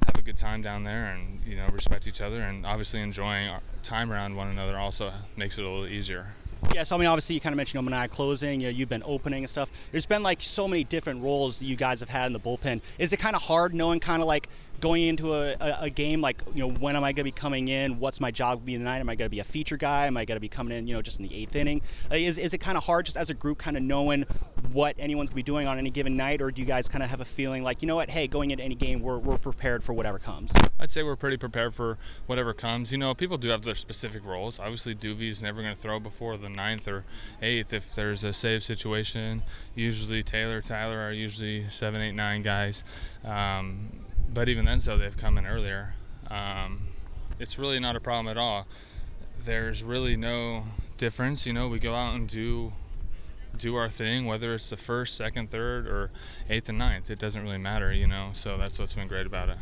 have 0.07 0.17
a 0.17 0.23
good 0.23 0.37
time 0.37 0.63
down 0.63 0.85
there 0.85 1.07
and 1.07 1.45
you 1.45 1.57
know 1.57 1.67
respect 1.69 2.07
each 2.07 2.21
other 2.21 2.41
and 2.41 2.65
obviously 2.65 3.01
enjoying 3.01 3.49
our 3.49 3.61
time 3.83 4.11
around 4.11 4.35
one 4.35 4.49
another 4.49 4.79
also 4.79 5.13
makes 5.37 5.59
it 5.59 5.65
a 5.65 5.69
little 5.69 5.87
easier 5.87 6.35
yeah, 6.75 6.85
so 6.85 6.95
I 6.95 6.99
mean, 6.99 7.09
obviously, 7.09 7.35
you 7.35 7.41
kind 7.41 7.53
of 7.53 7.57
mentioned 7.57 7.89
Manaea 7.89 8.11
closing. 8.11 8.61
You 8.61 8.67
know, 8.67 8.71
you've 8.71 8.89
been 8.89 9.03
opening 9.05 9.43
and 9.43 9.51
stuff. 9.51 9.71
There's 9.91 10.07
been 10.07 10.23
like 10.23 10.43
so 10.43 10.69
many 10.69 10.85
different 10.85 11.23
roles 11.23 11.59
that 11.59 11.65
you 11.65 11.75
guys 11.75 12.01
have 12.01 12.09
had 12.09 12.27
in 12.27 12.33
the 12.33 12.41
bullpen. 12.41 12.81
Is 12.99 13.13
it 13.13 13.17
kind 13.19 13.35
of 13.35 13.43
hard 13.43 13.75
knowing 13.75 13.99
kind 13.99 14.23
of 14.23 14.29
like 14.29 14.49
going 14.81 15.03
into 15.07 15.35
a, 15.35 15.57
a, 15.61 15.77
a, 15.83 15.91
game 15.91 16.21
like 16.21 16.43
you 16.55 16.61
know 16.61 16.73
when 16.75 16.97
am 16.97 17.05
I 17.05 17.13
going 17.13 17.17
to 17.17 17.25
be 17.25 17.33
coming 17.33 17.69
in? 17.69 17.99
What's 17.99 18.21
my 18.21 18.31
job 18.31 18.65
be 18.65 18.77
tonight? 18.77 18.99
Am 18.99 19.09
I 19.09 19.15
going 19.15 19.27
to 19.27 19.31
be 19.31 19.41
a 19.41 19.45
feature 19.45 19.77
guy? 19.77 20.07
Am 20.07 20.17
I 20.17 20.25
going 20.25 20.37
to 20.37 20.41
be 20.41 20.49
coming 20.49 20.77
in 20.77 20.87
you 20.87 20.95
know 20.95 21.03
just 21.03 21.21
in 21.21 21.27
the 21.27 21.35
eighth 21.35 21.55
inning? 21.55 21.83
Uh, 22.11 22.17
is 22.17 22.39
is 22.39 22.55
it 22.55 22.59
kind 22.59 22.77
of 22.77 22.85
hard 22.85 23.07
just 23.07 23.17
as 23.17 23.31
a 23.31 23.35
group 23.35 23.59
kind 23.59 23.77
of 23.77 23.83
knowing 23.83 24.25
what 24.73 24.95
anyone's 24.99 25.31
going 25.31 25.35
to 25.35 25.37
be 25.37 25.43
doing 25.43 25.67
on 25.67 25.79
any 25.79 25.91
given 25.91 26.17
night, 26.17 26.41
or 26.41 26.51
do 26.51 26.63
you 26.63 26.67
guys 26.67 26.89
kind 26.89 27.03
of 27.03 27.11
have 27.11 27.21
a 27.21 27.25
feeling 27.25 27.63
like 27.63 27.83
you 27.83 27.89
know 27.89 27.97
what? 27.97 28.11
Hey, 28.11 28.27
going 28.27 28.51
into 28.51 28.65
any 28.65 28.75
game, 28.75 29.01
we're 29.01 29.19
we're 29.19 29.39
prepared 29.39 29.83
for 29.83 29.93
whatever 29.93 30.19
comes. 30.19 30.53
I'd 30.79 30.91
say 30.91 31.03
we're 31.03 31.17
pretty 31.17 31.37
prepared 31.37 31.75
for 31.75 31.99
whatever 32.27 32.55
comes. 32.55 32.93
You 32.93 32.99
know, 32.99 33.15
people 33.15 33.39
do 33.39 33.49
have 33.49 33.63
their 33.63 33.75
specific 33.75 34.25
roles. 34.25 34.59
Obviously, 34.59 34.95
Doovie's 34.95 35.43
never 35.43 35.63
going 35.63 35.75
to 35.75 35.81
throw 35.81 36.01
before 36.01 36.37
the 36.37 36.49
ninth 36.49 36.89
or 36.89 37.05
eighth 37.43 37.73
if 37.73 37.95
there's 37.95 38.25
a 38.25 38.33
save 38.33 38.65
situation. 38.65 39.43
Usually, 39.75 40.23
Taylor, 40.23 40.61
Tyler 40.61 41.01
are 41.01 41.13
usually 41.13 41.69
seven, 41.69 42.01
eight, 42.01 42.15
nine 42.15 42.43
guys. 42.43 42.83
Um, 43.25 43.91
but 44.33 44.49
even 44.49 44.65
then, 44.65 44.81
so 44.81 44.97
they've 44.97 45.17
come 45.17 45.39
in 45.39 45.47
earlier. 45.47 45.95
Um, 46.29 46.89
it's 47.39 47.59
really 47.59 47.81
not 47.81 47.97
a 47.97 48.01
problem 48.01 48.29
at 48.29 48.37
all. 48.37 48.67
There's 49.45 49.83
really 49.83 50.17
no 50.17 50.65
difference. 50.99 51.47
You 51.47 51.53
know, 51.53 51.69
we 51.69 51.79
go 51.79 51.95
out 51.95 52.15
and 52.15 52.29
do 52.29 52.73
do 53.57 53.75
our 53.75 53.91
thing, 53.91 54.27
whether 54.27 54.55
it's 54.55 54.71
the 54.71 54.77
first, 54.77 55.17
second, 55.17 55.51
third, 55.51 55.87
or 55.87 56.11
eighth 56.49 56.69
and 56.69 56.79
ninth. 56.79 57.11
It 57.11 57.19
doesn't 57.19 57.43
really 57.43 57.59
matter. 57.59 57.93
You 57.93 58.07
know, 58.07 58.31
so 58.33 58.57
that's 58.57 58.79
what's 58.79 58.95
been 58.95 59.09
great 59.09 59.27
about 59.27 59.49
it. 59.49 59.59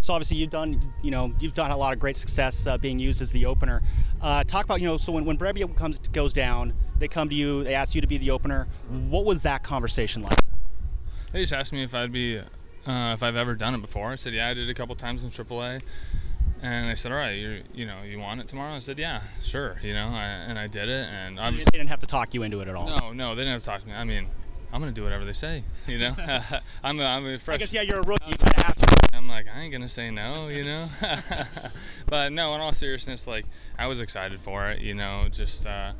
So 0.00 0.14
obviously 0.14 0.38
you've 0.38 0.50
done, 0.50 0.92
you 1.02 1.10
know, 1.10 1.32
you've 1.38 1.54
done 1.54 1.70
a 1.70 1.76
lot 1.76 1.92
of 1.92 1.98
great 1.98 2.16
success 2.16 2.66
uh, 2.66 2.78
being 2.78 2.98
used 2.98 3.20
as 3.20 3.32
the 3.32 3.44
opener. 3.44 3.82
Uh, 4.22 4.42
talk 4.44 4.64
about, 4.64 4.80
you 4.80 4.86
know, 4.86 4.96
so 4.96 5.12
when 5.12 5.24
when 5.24 5.36
Brebbia 5.36 5.74
comes 5.76 5.98
goes 5.98 6.32
down, 6.32 6.72
they 6.98 7.06
come 7.06 7.28
to 7.28 7.34
you, 7.34 7.64
they 7.64 7.74
ask 7.74 7.94
you 7.94 8.00
to 8.00 8.06
be 8.06 8.18
the 8.18 8.30
opener. 8.30 8.66
What 8.88 9.24
was 9.24 9.42
that 9.42 9.62
conversation 9.62 10.22
like? 10.22 10.38
They 11.32 11.42
just 11.42 11.52
asked 11.52 11.72
me 11.72 11.82
if 11.84 11.94
I'd 11.94 12.12
be 12.12 12.40
uh, 12.86 13.12
if 13.14 13.22
I've 13.22 13.36
ever 13.36 13.54
done 13.54 13.74
it 13.74 13.80
before. 13.80 14.10
I 14.10 14.16
said, 14.16 14.32
yeah, 14.32 14.48
I 14.48 14.54
did 14.54 14.68
a 14.68 14.74
couple 14.74 14.94
times 14.94 15.24
in 15.24 15.30
AAA. 15.30 15.82
And 16.62 16.90
they 16.90 16.94
said, 16.94 17.10
all 17.10 17.18
right, 17.18 17.30
you 17.30 17.62
you 17.72 17.86
know, 17.86 18.02
you 18.02 18.18
want 18.18 18.40
it 18.40 18.46
tomorrow? 18.46 18.74
I 18.74 18.80
said, 18.80 18.98
yeah, 18.98 19.22
sure, 19.40 19.78
you 19.82 19.94
know, 19.94 20.08
I, 20.08 20.24
and 20.24 20.58
I 20.58 20.66
did 20.66 20.90
it. 20.90 21.08
And 21.10 21.38
so 21.38 21.50
they 21.50 21.64
didn't 21.72 21.88
have 21.88 22.00
to 22.00 22.06
talk 22.06 22.34
you 22.34 22.42
into 22.42 22.60
it 22.60 22.68
at 22.68 22.74
all. 22.74 22.86
No, 22.86 23.12
no, 23.12 23.34
they 23.34 23.42
didn't 23.42 23.54
have 23.54 23.62
to 23.62 23.66
talk 23.66 23.80
to 23.80 23.86
me. 23.86 23.94
I 23.94 24.04
mean, 24.04 24.26
I'm 24.72 24.80
gonna 24.80 24.92
do 24.92 25.02
whatever 25.02 25.24
they 25.24 25.32
say, 25.32 25.64
you 25.86 25.98
know. 25.98 26.14
I'm 26.84 27.00
a, 27.00 27.04
I'm 27.04 27.26
a 27.26 27.38
fresh. 27.38 27.54
I 27.54 27.58
guess 27.58 27.72
yeah, 27.72 27.82
you're 27.82 28.00
a 28.00 28.02
rookie. 28.02 28.30
You 28.30 28.36
have. 28.56 28.78
I'm 29.14 29.28
like, 29.28 29.46
I 29.48 29.60
ain't 29.60 29.72
gonna 29.72 29.88
say 29.88 30.10
no, 30.10 30.48
you 30.48 30.64
know. 30.64 30.86
but 32.06 32.32
no, 32.32 32.54
in 32.54 32.60
all 32.60 32.72
seriousness, 32.72 33.26
like 33.26 33.46
I 33.78 33.86
was 33.86 34.00
excited 34.00 34.38
for 34.40 34.70
it, 34.70 34.80
you 34.80 34.94
know. 34.94 35.28
Just 35.30 35.66
uh, 35.66 35.92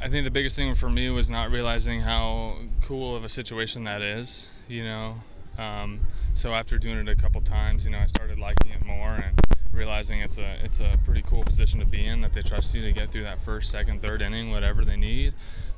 I 0.00 0.08
think 0.08 0.24
the 0.24 0.30
biggest 0.30 0.56
thing 0.56 0.74
for 0.74 0.88
me 0.88 1.10
was 1.10 1.30
not 1.30 1.50
realizing 1.50 2.00
how 2.00 2.56
cool 2.82 3.14
of 3.14 3.24
a 3.24 3.28
situation 3.28 3.84
that 3.84 4.00
is, 4.00 4.48
you 4.68 4.84
know. 4.84 5.16
Um, 5.58 6.00
so 6.34 6.52
after 6.52 6.78
doing 6.78 6.98
it 6.98 7.08
a 7.08 7.16
couple 7.16 7.40
times, 7.40 7.84
you 7.84 7.92
know, 7.92 7.98
I 7.98 8.06
started 8.06 8.38
liking 8.38 8.72
it 8.72 8.84
more 8.84 9.14
and 9.14 9.38
realizing 9.72 10.20
it's 10.20 10.38
a 10.38 10.58
it's 10.64 10.80
a 10.80 10.96
pretty 11.04 11.22
cool 11.22 11.42
position 11.42 11.80
to 11.80 11.86
be 11.86 12.04
in. 12.06 12.20
That 12.20 12.32
they 12.32 12.42
trust 12.42 12.74
you 12.74 12.82
to 12.82 12.92
get 12.92 13.12
through 13.12 13.24
that 13.24 13.40
first, 13.40 13.70
second, 13.70 14.02
third 14.02 14.22
inning, 14.22 14.50
whatever 14.50 14.84
they 14.84 14.96
need. 14.96 15.34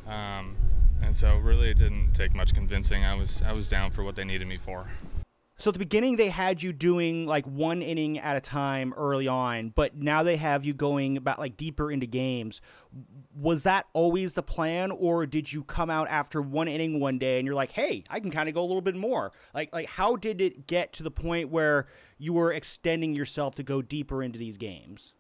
Um, 0.06 0.56
and 1.02 1.14
so 1.14 1.36
really, 1.36 1.70
it 1.70 1.78
didn't 1.78 2.12
take 2.14 2.34
much 2.34 2.54
convincing. 2.54 3.04
I 3.04 3.14
was 3.14 3.42
I 3.42 3.52
was 3.52 3.68
down 3.68 3.90
for 3.90 4.02
what 4.02 4.16
they 4.16 4.24
needed 4.24 4.48
me 4.48 4.56
for. 4.56 4.86
So 5.58 5.70
at 5.70 5.72
the 5.72 5.78
beginning, 5.78 6.16
they 6.16 6.28
had 6.28 6.62
you 6.62 6.74
doing 6.74 7.26
like 7.26 7.46
one 7.46 7.80
inning 7.80 8.18
at 8.18 8.36
a 8.36 8.40
time 8.40 8.92
early 8.94 9.26
on, 9.26 9.70
but 9.74 9.96
now 9.96 10.22
they 10.22 10.36
have 10.36 10.66
you 10.66 10.74
going 10.74 11.16
about 11.16 11.38
like 11.38 11.56
deeper 11.56 11.90
into 11.90 12.06
games. 12.06 12.60
Was 13.34 13.62
that 13.62 13.86
always 13.94 14.34
the 14.34 14.42
plan, 14.42 14.90
or 14.90 15.24
did 15.24 15.50
you 15.50 15.64
come 15.64 15.88
out 15.88 16.08
after 16.08 16.42
one 16.42 16.68
inning 16.68 17.00
one 17.00 17.18
day 17.18 17.38
and 17.38 17.46
you're 17.46 17.54
like, 17.54 17.72
"Hey, 17.72 18.04
I 18.10 18.20
can 18.20 18.30
kind 18.30 18.50
of 18.50 18.54
go 18.54 18.60
a 18.60 18.66
little 18.66 18.82
bit 18.82 18.96
more"? 18.96 19.32
Like, 19.54 19.72
like 19.72 19.86
how 19.86 20.16
did 20.16 20.42
it 20.42 20.66
get 20.66 20.92
to 20.94 21.02
the 21.02 21.10
point 21.10 21.48
where 21.48 21.86
you 22.18 22.34
were 22.34 22.52
extending 22.52 23.14
yourself 23.14 23.54
to 23.54 23.62
go 23.62 23.80
deeper 23.80 24.22
into 24.22 24.38
these 24.38 24.58
games? 24.58 25.14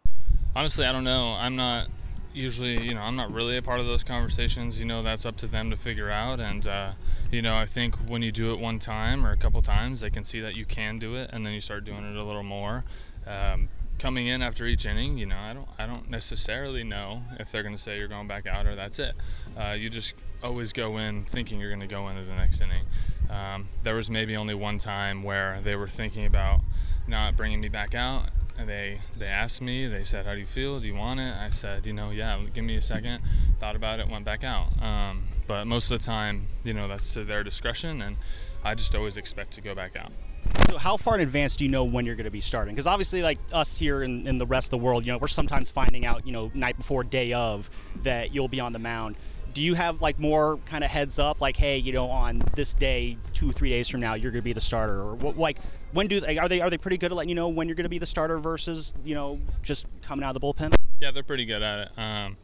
Honestly, 0.54 0.84
I 0.84 0.92
don't 0.92 1.04
know. 1.04 1.32
I'm 1.32 1.56
not 1.56 1.88
usually, 2.36 2.80
you 2.86 2.94
know, 2.94 3.00
I'm 3.00 3.16
not 3.16 3.32
really 3.32 3.56
a 3.56 3.62
part 3.62 3.80
of 3.80 3.86
those 3.86 4.04
conversations. 4.04 4.78
You 4.78 4.86
know, 4.86 5.02
that's 5.02 5.24
up 5.24 5.36
to 5.38 5.46
them 5.46 5.70
to 5.70 5.76
figure 5.76 6.10
out. 6.10 6.38
And, 6.38 6.66
uh, 6.66 6.92
you 7.30 7.42
know, 7.42 7.56
I 7.56 7.66
think 7.66 7.96
when 8.08 8.22
you 8.22 8.30
do 8.30 8.52
it 8.52 8.60
one 8.60 8.78
time 8.78 9.26
or 9.26 9.32
a 9.32 9.36
couple 9.36 9.60
times, 9.62 10.00
they 10.00 10.10
can 10.10 10.22
see 10.22 10.40
that 10.40 10.54
you 10.54 10.64
can 10.64 10.98
do 10.98 11.16
it, 11.16 11.30
and 11.32 11.44
then 11.44 11.52
you 11.52 11.60
start 11.60 11.84
doing 11.84 12.04
it 12.04 12.16
a 12.16 12.22
little 12.22 12.42
more. 12.42 12.84
Um, 13.26 13.68
coming 13.98 14.26
in 14.26 14.42
after 14.42 14.66
each 14.66 14.84
inning, 14.84 15.16
you 15.16 15.26
know, 15.26 15.38
I 15.38 15.54
don't, 15.54 15.68
I 15.78 15.86
don't 15.86 16.10
necessarily 16.10 16.84
know 16.84 17.22
if 17.40 17.50
they're 17.50 17.62
going 17.62 17.74
to 17.74 17.80
say 17.80 17.98
you're 17.98 18.08
going 18.08 18.28
back 18.28 18.46
out 18.46 18.66
or 18.66 18.76
that's 18.76 18.98
it. 18.98 19.14
Uh, 19.58 19.72
you 19.72 19.88
just 19.88 20.14
always 20.42 20.72
go 20.72 20.98
in 20.98 21.24
thinking 21.24 21.58
you're 21.58 21.70
going 21.70 21.80
to 21.80 21.86
go 21.86 22.08
into 22.08 22.22
the 22.24 22.34
next 22.34 22.60
inning. 22.60 22.84
Um, 23.30 23.68
there 23.82 23.94
was 23.94 24.10
maybe 24.10 24.36
only 24.36 24.54
one 24.54 24.78
time 24.78 25.22
where 25.22 25.60
they 25.64 25.74
were 25.74 25.88
thinking 25.88 26.26
about 26.26 26.60
not 27.08 27.36
bringing 27.36 27.60
me 27.60 27.68
back 27.68 27.94
out, 27.94 28.28
they 28.64 29.00
they 29.18 29.26
asked 29.26 29.60
me. 29.60 29.86
They 29.86 30.04
said, 30.04 30.26
"How 30.26 30.34
do 30.34 30.40
you 30.40 30.46
feel? 30.46 30.80
Do 30.80 30.86
you 30.86 30.94
want 30.94 31.20
it?" 31.20 31.34
I 31.36 31.50
said, 31.50 31.86
"You 31.86 31.92
know, 31.92 32.10
yeah. 32.10 32.40
Give 32.54 32.64
me 32.64 32.76
a 32.76 32.80
second. 32.80 33.22
Thought 33.60 33.76
about 33.76 34.00
it. 34.00 34.08
Went 34.08 34.24
back 34.24 34.44
out." 34.44 34.80
Um, 34.82 35.28
but 35.46 35.66
most 35.66 35.90
of 35.90 35.98
the 35.98 36.04
time, 36.04 36.46
you 36.64 36.72
know, 36.72 36.88
that's 36.88 37.12
to 37.14 37.24
their 37.24 37.44
discretion, 37.44 38.00
and 38.02 38.16
I 38.64 38.74
just 38.74 38.94
always 38.94 39.16
expect 39.16 39.52
to 39.52 39.60
go 39.60 39.74
back 39.74 39.96
out. 39.96 40.12
So 40.70 40.78
how 40.78 40.96
far 40.96 41.16
in 41.16 41.20
advance 41.20 41.56
do 41.56 41.64
you 41.64 41.70
know 41.70 41.84
when 41.84 42.06
you're 42.06 42.14
going 42.14 42.24
to 42.24 42.30
be 42.30 42.40
starting? 42.40 42.74
Because 42.74 42.86
obviously, 42.86 43.22
like 43.22 43.38
us 43.52 43.76
here 43.76 44.02
in, 44.02 44.26
in 44.26 44.38
the 44.38 44.46
rest 44.46 44.68
of 44.68 44.70
the 44.70 44.78
world, 44.78 45.04
you 45.04 45.12
know, 45.12 45.18
we're 45.18 45.28
sometimes 45.28 45.70
finding 45.70 46.06
out, 46.06 46.26
you 46.26 46.32
know, 46.32 46.50
night 46.54 46.76
before, 46.76 47.04
day 47.04 47.32
of, 47.32 47.68
that 48.02 48.32
you'll 48.32 48.48
be 48.48 48.60
on 48.60 48.72
the 48.72 48.78
mound 48.78 49.16
do 49.56 49.62
you 49.62 49.72
have 49.72 50.02
like 50.02 50.18
more 50.18 50.58
kind 50.66 50.84
of 50.84 50.90
heads 50.90 51.18
up 51.18 51.40
like 51.40 51.56
hey 51.56 51.78
you 51.78 51.90
know 51.90 52.10
on 52.10 52.42
this 52.54 52.74
day 52.74 53.16
two 53.32 53.52
three 53.52 53.70
days 53.70 53.88
from 53.88 54.00
now 54.00 54.12
you're 54.12 54.30
going 54.30 54.42
to 54.42 54.44
be 54.44 54.52
the 54.52 54.60
starter 54.60 55.00
or 55.00 55.14
what 55.14 55.38
like 55.38 55.56
when 55.96 56.08
do 56.08 56.20
they 56.20 56.36
are 56.36 56.48
they 56.48 56.60
are 56.60 56.68
they 56.68 56.76
pretty 56.76 56.98
good 56.98 57.10
at 57.10 57.16
letting 57.16 57.30
you 57.30 57.34
know 57.34 57.48
when 57.48 57.68
you're 57.68 57.74
going 57.74 57.84
to 57.84 57.90
be 57.90 57.98
the 57.98 58.06
starter 58.06 58.38
versus 58.38 58.92
you 59.02 59.14
know 59.14 59.40
just 59.62 59.86
coming 60.02 60.22
out 60.22 60.36
of 60.36 60.40
the 60.40 60.46
bullpen? 60.46 60.74
Yeah 61.00 61.10
they're 61.10 61.22
pretty 61.22 61.46
good 61.46 61.62
at 61.62 61.78
it. 61.88 61.98
Um, 61.98 62.36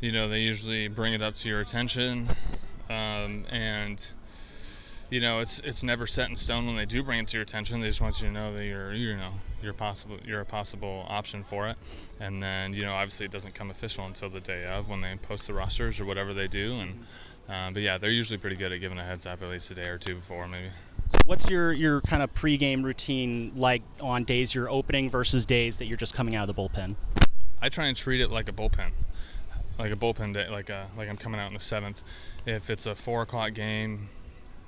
you 0.00 0.10
know 0.10 0.28
they 0.28 0.40
usually 0.40 0.88
bring 0.88 1.12
it 1.12 1.22
up 1.22 1.34
to 1.36 1.48
your 1.48 1.60
attention. 1.60 2.28
Um, 2.88 3.44
and 3.50 4.04
you 5.10 5.20
know 5.20 5.40
it's 5.40 5.58
it's 5.60 5.82
never 5.82 6.06
set 6.06 6.30
in 6.30 6.36
stone 6.36 6.66
when 6.66 6.76
they 6.76 6.86
do 6.86 7.02
bring 7.02 7.20
it 7.20 7.28
to 7.28 7.36
your 7.36 7.42
attention. 7.42 7.80
They 7.80 7.88
just 7.88 8.00
want 8.00 8.20
you 8.20 8.28
to 8.28 8.32
know 8.32 8.54
that 8.56 8.64
you're 8.64 8.94
you 8.94 9.16
know 9.16 9.32
you're 9.62 9.74
possible 9.74 10.16
you're 10.24 10.40
a 10.40 10.46
possible 10.46 11.04
option 11.06 11.44
for 11.44 11.68
it. 11.68 11.76
And 12.20 12.42
then 12.42 12.72
you 12.72 12.84
know 12.84 12.94
obviously 12.94 13.26
it 13.26 13.32
doesn't 13.32 13.54
come 13.54 13.70
official 13.70 14.06
until 14.06 14.30
the 14.30 14.40
day 14.40 14.64
of 14.64 14.88
when 14.88 15.02
they 15.02 15.14
post 15.16 15.46
the 15.46 15.52
rosters 15.52 16.00
or 16.00 16.06
whatever 16.06 16.32
they 16.32 16.48
do. 16.48 16.74
And 16.80 17.04
uh, 17.50 17.70
but 17.70 17.82
yeah 17.82 17.98
they're 17.98 18.10
usually 18.10 18.38
pretty 18.38 18.56
good 18.56 18.72
at 18.72 18.80
giving 18.80 18.98
a 18.98 19.04
heads 19.04 19.26
up 19.26 19.42
at 19.42 19.50
least 19.50 19.70
a 19.70 19.74
day 19.74 19.88
or 19.88 19.98
two 19.98 20.14
before 20.14 20.48
maybe 20.48 20.70
what's 21.26 21.48
your 21.48 21.72
your 21.72 22.00
kind 22.02 22.22
of 22.22 22.32
pregame 22.34 22.84
routine 22.84 23.52
like 23.56 23.82
on 24.00 24.24
days 24.24 24.54
you're 24.54 24.70
opening 24.70 25.08
versus 25.08 25.46
days 25.46 25.78
that 25.78 25.86
you're 25.86 25.96
just 25.96 26.14
coming 26.14 26.34
out 26.34 26.48
of 26.48 26.54
the 26.54 26.62
bullpen 26.62 26.96
i 27.62 27.68
try 27.68 27.86
and 27.86 27.96
treat 27.96 28.20
it 28.20 28.30
like 28.30 28.48
a 28.48 28.52
bullpen 28.52 28.90
like 29.78 29.92
a 29.92 29.96
bullpen 29.96 30.32
day 30.34 30.48
like 30.48 30.70
a 30.70 30.88
like 30.96 31.08
i'm 31.08 31.16
coming 31.16 31.40
out 31.40 31.48
in 31.48 31.54
the 31.54 31.60
seventh 31.60 32.02
if 32.46 32.70
it's 32.70 32.86
a 32.86 32.94
four 32.94 33.22
o'clock 33.22 33.54
game 33.54 34.08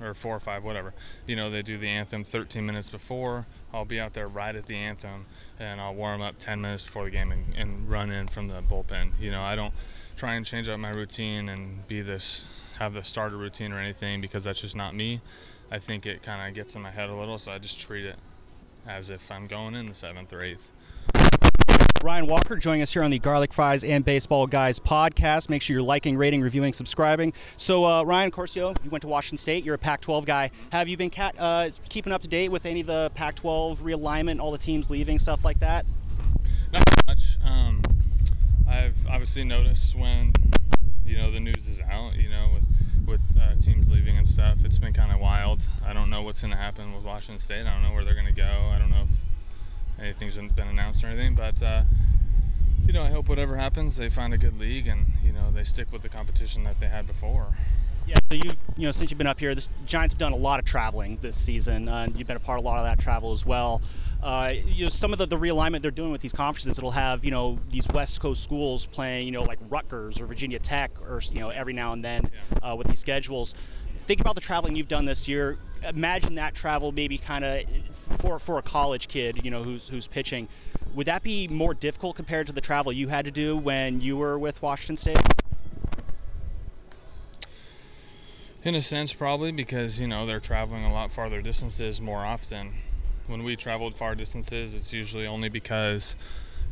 or 0.00 0.14
four 0.14 0.36
or 0.36 0.40
five, 0.40 0.64
whatever. 0.64 0.94
You 1.26 1.36
know, 1.36 1.50
they 1.50 1.62
do 1.62 1.78
the 1.78 1.88
anthem 1.88 2.24
13 2.24 2.64
minutes 2.64 2.90
before. 2.90 3.46
I'll 3.72 3.84
be 3.84 4.00
out 4.00 4.12
there 4.12 4.28
right 4.28 4.54
at 4.54 4.66
the 4.66 4.76
anthem, 4.76 5.26
and 5.58 5.80
I'll 5.80 5.94
warm 5.94 6.20
up 6.20 6.38
10 6.38 6.60
minutes 6.60 6.84
before 6.84 7.04
the 7.04 7.10
game 7.10 7.32
and, 7.32 7.54
and 7.56 7.88
run 7.88 8.10
in 8.10 8.28
from 8.28 8.48
the 8.48 8.60
bullpen. 8.62 9.12
You 9.20 9.30
know, 9.30 9.42
I 9.42 9.56
don't 9.56 9.74
try 10.16 10.34
and 10.34 10.44
change 10.44 10.68
up 10.68 10.78
my 10.78 10.90
routine 10.90 11.48
and 11.48 11.86
be 11.88 12.02
this 12.02 12.44
have 12.78 12.92
the 12.92 13.02
starter 13.02 13.36
routine 13.36 13.72
or 13.72 13.78
anything 13.78 14.20
because 14.20 14.44
that's 14.44 14.60
just 14.60 14.76
not 14.76 14.94
me. 14.94 15.20
I 15.70 15.78
think 15.78 16.06
it 16.06 16.22
kind 16.22 16.48
of 16.48 16.54
gets 16.54 16.74
in 16.74 16.82
my 16.82 16.90
head 16.90 17.10
a 17.10 17.14
little, 17.14 17.38
so 17.38 17.52
I 17.52 17.58
just 17.58 17.80
treat 17.80 18.04
it 18.04 18.16
as 18.86 19.10
if 19.10 19.30
I'm 19.32 19.46
going 19.46 19.74
in 19.74 19.86
the 19.86 19.94
seventh 19.94 20.32
or 20.32 20.42
eighth. 20.42 20.70
Ryan 22.02 22.26
Walker 22.26 22.56
joining 22.56 22.82
us 22.82 22.92
here 22.92 23.02
on 23.02 23.10
the 23.10 23.18
Garlic 23.18 23.52
Fries 23.52 23.82
and 23.82 24.04
Baseball 24.04 24.46
Guys 24.46 24.78
podcast. 24.78 25.48
Make 25.48 25.62
sure 25.62 25.74
you're 25.74 25.82
liking, 25.82 26.16
rating, 26.16 26.40
reviewing, 26.40 26.72
subscribing. 26.72 27.32
So, 27.56 27.84
uh, 27.84 28.04
Ryan 28.04 28.30
Corcio, 28.30 28.76
you 28.84 28.90
went 28.90 29.02
to 29.02 29.08
Washington 29.08 29.38
State. 29.38 29.64
You're 29.64 29.74
a 29.74 29.78
Pac-12 29.78 30.24
guy. 30.24 30.50
Have 30.70 30.88
you 30.88 30.96
been 30.96 31.10
cat, 31.10 31.34
uh, 31.38 31.70
keeping 31.88 32.12
up 32.12 32.22
to 32.22 32.28
date 32.28 32.50
with 32.50 32.66
any 32.66 32.82
of 32.82 32.86
the 32.86 33.10
Pac-12 33.14 33.78
realignment, 33.78 34.40
all 34.40 34.52
the 34.52 34.58
teams 34.58 34.88
leaving, 34.90 35.18
stuff 35.18 35.44
like 35.44 35.58
that? 35.60 35.84
Not 36.72 36.84
much. 37.08 37.38
Um, 37.42 37.82
I've 38.68 39.06
obviously 39.08 39.44
noticed 39.44 39.96
when 39.96 40.32
you 41.04 41.16
know 41.16 41.30
the 41.30 41.40
news 41.40 41.66
is 41.66 41.80
out. 41.80 42.16
You 42.16 42.28
know, 42.28 42.50
with 42.54 42.64
with 43.06 43.20
uh, 43.40 43.54
teams 43.60 43.90
leaving 43.90 44.18
and 44.18 44.28
stuff, 44.28 44.64
it's 44.64 44.78
been 44.78 44.92
kind 44.92 45.12
of 45.12 45.20
wild. 45.20 45.68
I 45.84 45.92
don't 45.92 46.10
know 46.10 46.22
what's 46.22 46.40
going 46.40 46.52
to 46.52 46.56
happen 46.56 46.94
with 46.94 47.04
Washington 47.04 47.38
State. 47.38 47.66
I 47.66 47.72
don't 47.72 47.82
know 47.82 47.92
where 47.92 48.04
they're 48.04 48.14
going 48.14 48.26
to 48.26 48.32
go. 48.32 48.70
I 48.72 48.78
don't 48.78 48.90
know 48.90 49.04
if 49.04 50.02
anything's 50.02 50.36
been 50.52 50.68
announced 50.68 51.04
or 51.04 51.08
anything, 51.08 51.34
but 51.34 51.62
uh, 51.62 51.82
you 52.86 52.92
know, 52.92 53.02
I 53.02 53.10
hope 53.10 53.28
whatever 53.28 53.56
happens, 53.56 53.96
they 53.96 54.08
find 54.08 54.32
a 54.32 54.38
good 54.38 54.58
league 54.58 54.86
and 54.86 55.06
you 55.24 55.32
know 55.32 55.50
they 55.50 55.64
stick 55.64 55.92
with 55.92 56.02
the 56.02 56.08
competition 56.08 56.64
that 56.64 56.80
they 56.80 56.86
had 56.86 57.06
before. 57.06 57.54
Yeah, 58.06 58.16
so 58.30 58.36
you've 58.36 58.56
you 58.76 58.86
know 58.86 58.92
since 58.92 59.10
you've 59.10 59.18
been 59.18 59.26
up 59.26 59.40
here, 59.40 59.54
the 59.54 59.66
Giants 59.84 60.14
have 60.14 60.18
done 60.18 60.32
a 60.32 60.36
lot 60.36 60.60
of 60.60 60.64
traveling 60.64 61.18
this 61.22 61.36
season, 61.36 61.88
uh, 61.88 62.04
and 62.04 62.16
you've 62.16 62.28
been 62.28 62.36
a 62.36 62.40
part 62.40 62.58
of 62.58 62.64
a 62.64 62.68
lot 62.68 62.78
of 62.78 62.84
that 62.84 63.02
travel 63.02 63.32
as 63.32 63.44
well. 63.44 63.82
Uh, 64.22 64.54
you 64.66 64.84
know, 64.84 64.88
some 64.88 65.12
of 65.12 65.18
the, 65.18 65.26
the 65.26 65.38
realignment 65.38 65.82
they're 65.82 65.90
doing 65.90 66.10
with 66.10 66.20
these 66.20 66.32
conferences, 66.32 66.78
it'll 66.78 66.92
have 66.92 67.24
you 67.24 67.30
know 67.30 67.58
these 67.70 67.86
West 67.88 68.20
Coast 68.20 68.42
schools 68.42 68.86
playing 68.86 69.26
you 69.26 69.32
know 69.32 69.42
like 69.42 69.58
Rutgers 69.68 70.20
or 70.20 70.26
Virginia 70.26 70.58
Tech 70.58 70.90
or 71.02 71.20
you 71.30 71.40
know 71.40 71.50
every 71.50 71.72
now 71.72 71.92
and 71.92 72.04
then 72.04 72.30
uh, 72.62 72.74
with 72.76 72.88
these 72.88 73.00
schedules. 73.00 73.54
Think 73.98 74.20
about 74.20 74.34
the 74.34 74.40
traveling 74.40 74.76
you've 74.76 74.88
done 74.88 75.04
this 75.04 75.28
year. 75.28 75.58
Imagine 75.86 76.36
that 76.36 76.54
travel 76.54 76.92
maybe 76.92 77.18
kind 77.18 77.44
of 77.44 77.64
for 77.92 78.38
for 78.38 78.58
a 78.58 78.62
college 78.62 79.08
kid, 79.08 79.44
you 79.44 79.50
know, 79.50 79.62
who's 79.62 79.88
who's 79.88 80.06
pitching. 80.06 80.48
Would 80.94 81.06
that 81.06 81.22
be 81.22 81.46
more 81.46 81.74
difficult 81.74 82.16
compared 82.16 82.46
to 82.46 82.52
the 82.52 82.60
travel 82.60 82.92
you 82.92 83.08
had 83.08 83.26
to 83.26 83.30
do 83.30 83.56
when 83.56 84.00
you 84.00 84.16
were 84.16 84.38
with 84.38 84.62
Washington 84.62 84.96
State? 84.96 85.18
In 88.64 88.74
a 88.74 88.82
sense, 88.82 89.12
probably 89.12 89.52
because 89.52 90.00
you 90.00 90.08
know 90.08 90.26
they're 90.26 90.40
traveling 90.40 90.84
a 90.84 90.92
lot 90.92 91.12
farther 91.12 91.42
distances 91.42 92.00
more 92.00 92.24
often. 92.24 92.72
When 93.26 93.42
we 93.42 93.56
traveled 93.56 93.94
far 93.94 94.14
distances, 94.14 94.74
it's 94.74 94.92
usually 94.92 95.26
only 95.26 95.48
because 95.48 96.16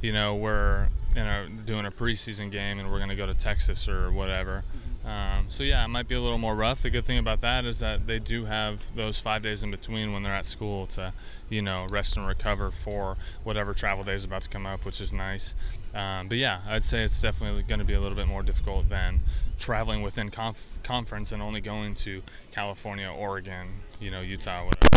you 0.00 0.12
know 0.12 0.34
we're 0.34 0.88
you 1.14 1.22
know 1.22 1.46
doing 1.64 1.86
a 1.86 1.90
preseason 1.90 2.50
game 2.50 2.78
and 2.78 2.90
we're 2.90 2.98
going 2.98 3.10
to 3.10 3.16
go 3.16 3.26
to 3.26 3.34
Texas 3.34 3.88
or 3.88 4.12
whatever. 4.12 4.64
Um, 5.04 5.46
so 5.48 5.62
yeah, 5.62 5.84
it 5.84 5.88
might 5.88 6.08
be 6.08 6.14
a 6.14 6.20
little 6.20 6.38
more 6.38 6.54
rough. 6.54 6.80
The 6.80 6.88
good 6.88 7.04
thing 7.04 7.18
about 7.18 7.42
that 7.42 7.66
is 7.66 7.80
that 7.80 8.06
they 8.06 8.18
do 8.18 8.46
have 8.46 8.94
those 8.96 9.20
five 9.20 9.42
days 9.42 9.62
in 9.62 9.70
between 9.70 10.14
when 10.14 10.22
they're 10.22 10.34
at 10.34 10.46
school 10.46 10.86
to, 10.88 11.12
you 11.50 11.60
know, 11.60 11.86
rest 11.90 12.16
and 12.16 12.26
recover 12.26 12.70
for 12.70 13.16
whatever 13.42 13.74
travel 13.74 14.02
day 14.02 14.14
is 14.14 14.24
about 14.24 14.42
to 14.42 14.48
come 14.48 14.64
up, 14.64 14.86
which 14.86 15.02
is 15.02 15.12
nice. 15.12 15.54
Um, 15.94 16.28
but 16.28 16.38
yeah, 16.38 16.60
I'd 16.66 16.86
say 16.86 17.02
it's 17.02 17.20
definitely 17.20 17.64
going 17.64 17.80
to 17.80 17.84
be 17.84 17.92
a 17.92 18.00
little 18.00 18.16
bit 18.16 18.26
more 18.26 18.42
difficult 18.42 18.88
than 18.88 19.20
traveling 19.58 20.00
within 20.00 20.30
conf- 20.30 20.78
conference 20.82 21.32
and 21.32 21.42
only 21.42 21.60
going 21.60 21.92
to 21.96 22.22
California, 22.50 23.08
Oregon, 23.08 23.68
you 24.00 24.10
know, 24.10 24.22
Utah, 24.22 24.64
whatever. 24.64 24.93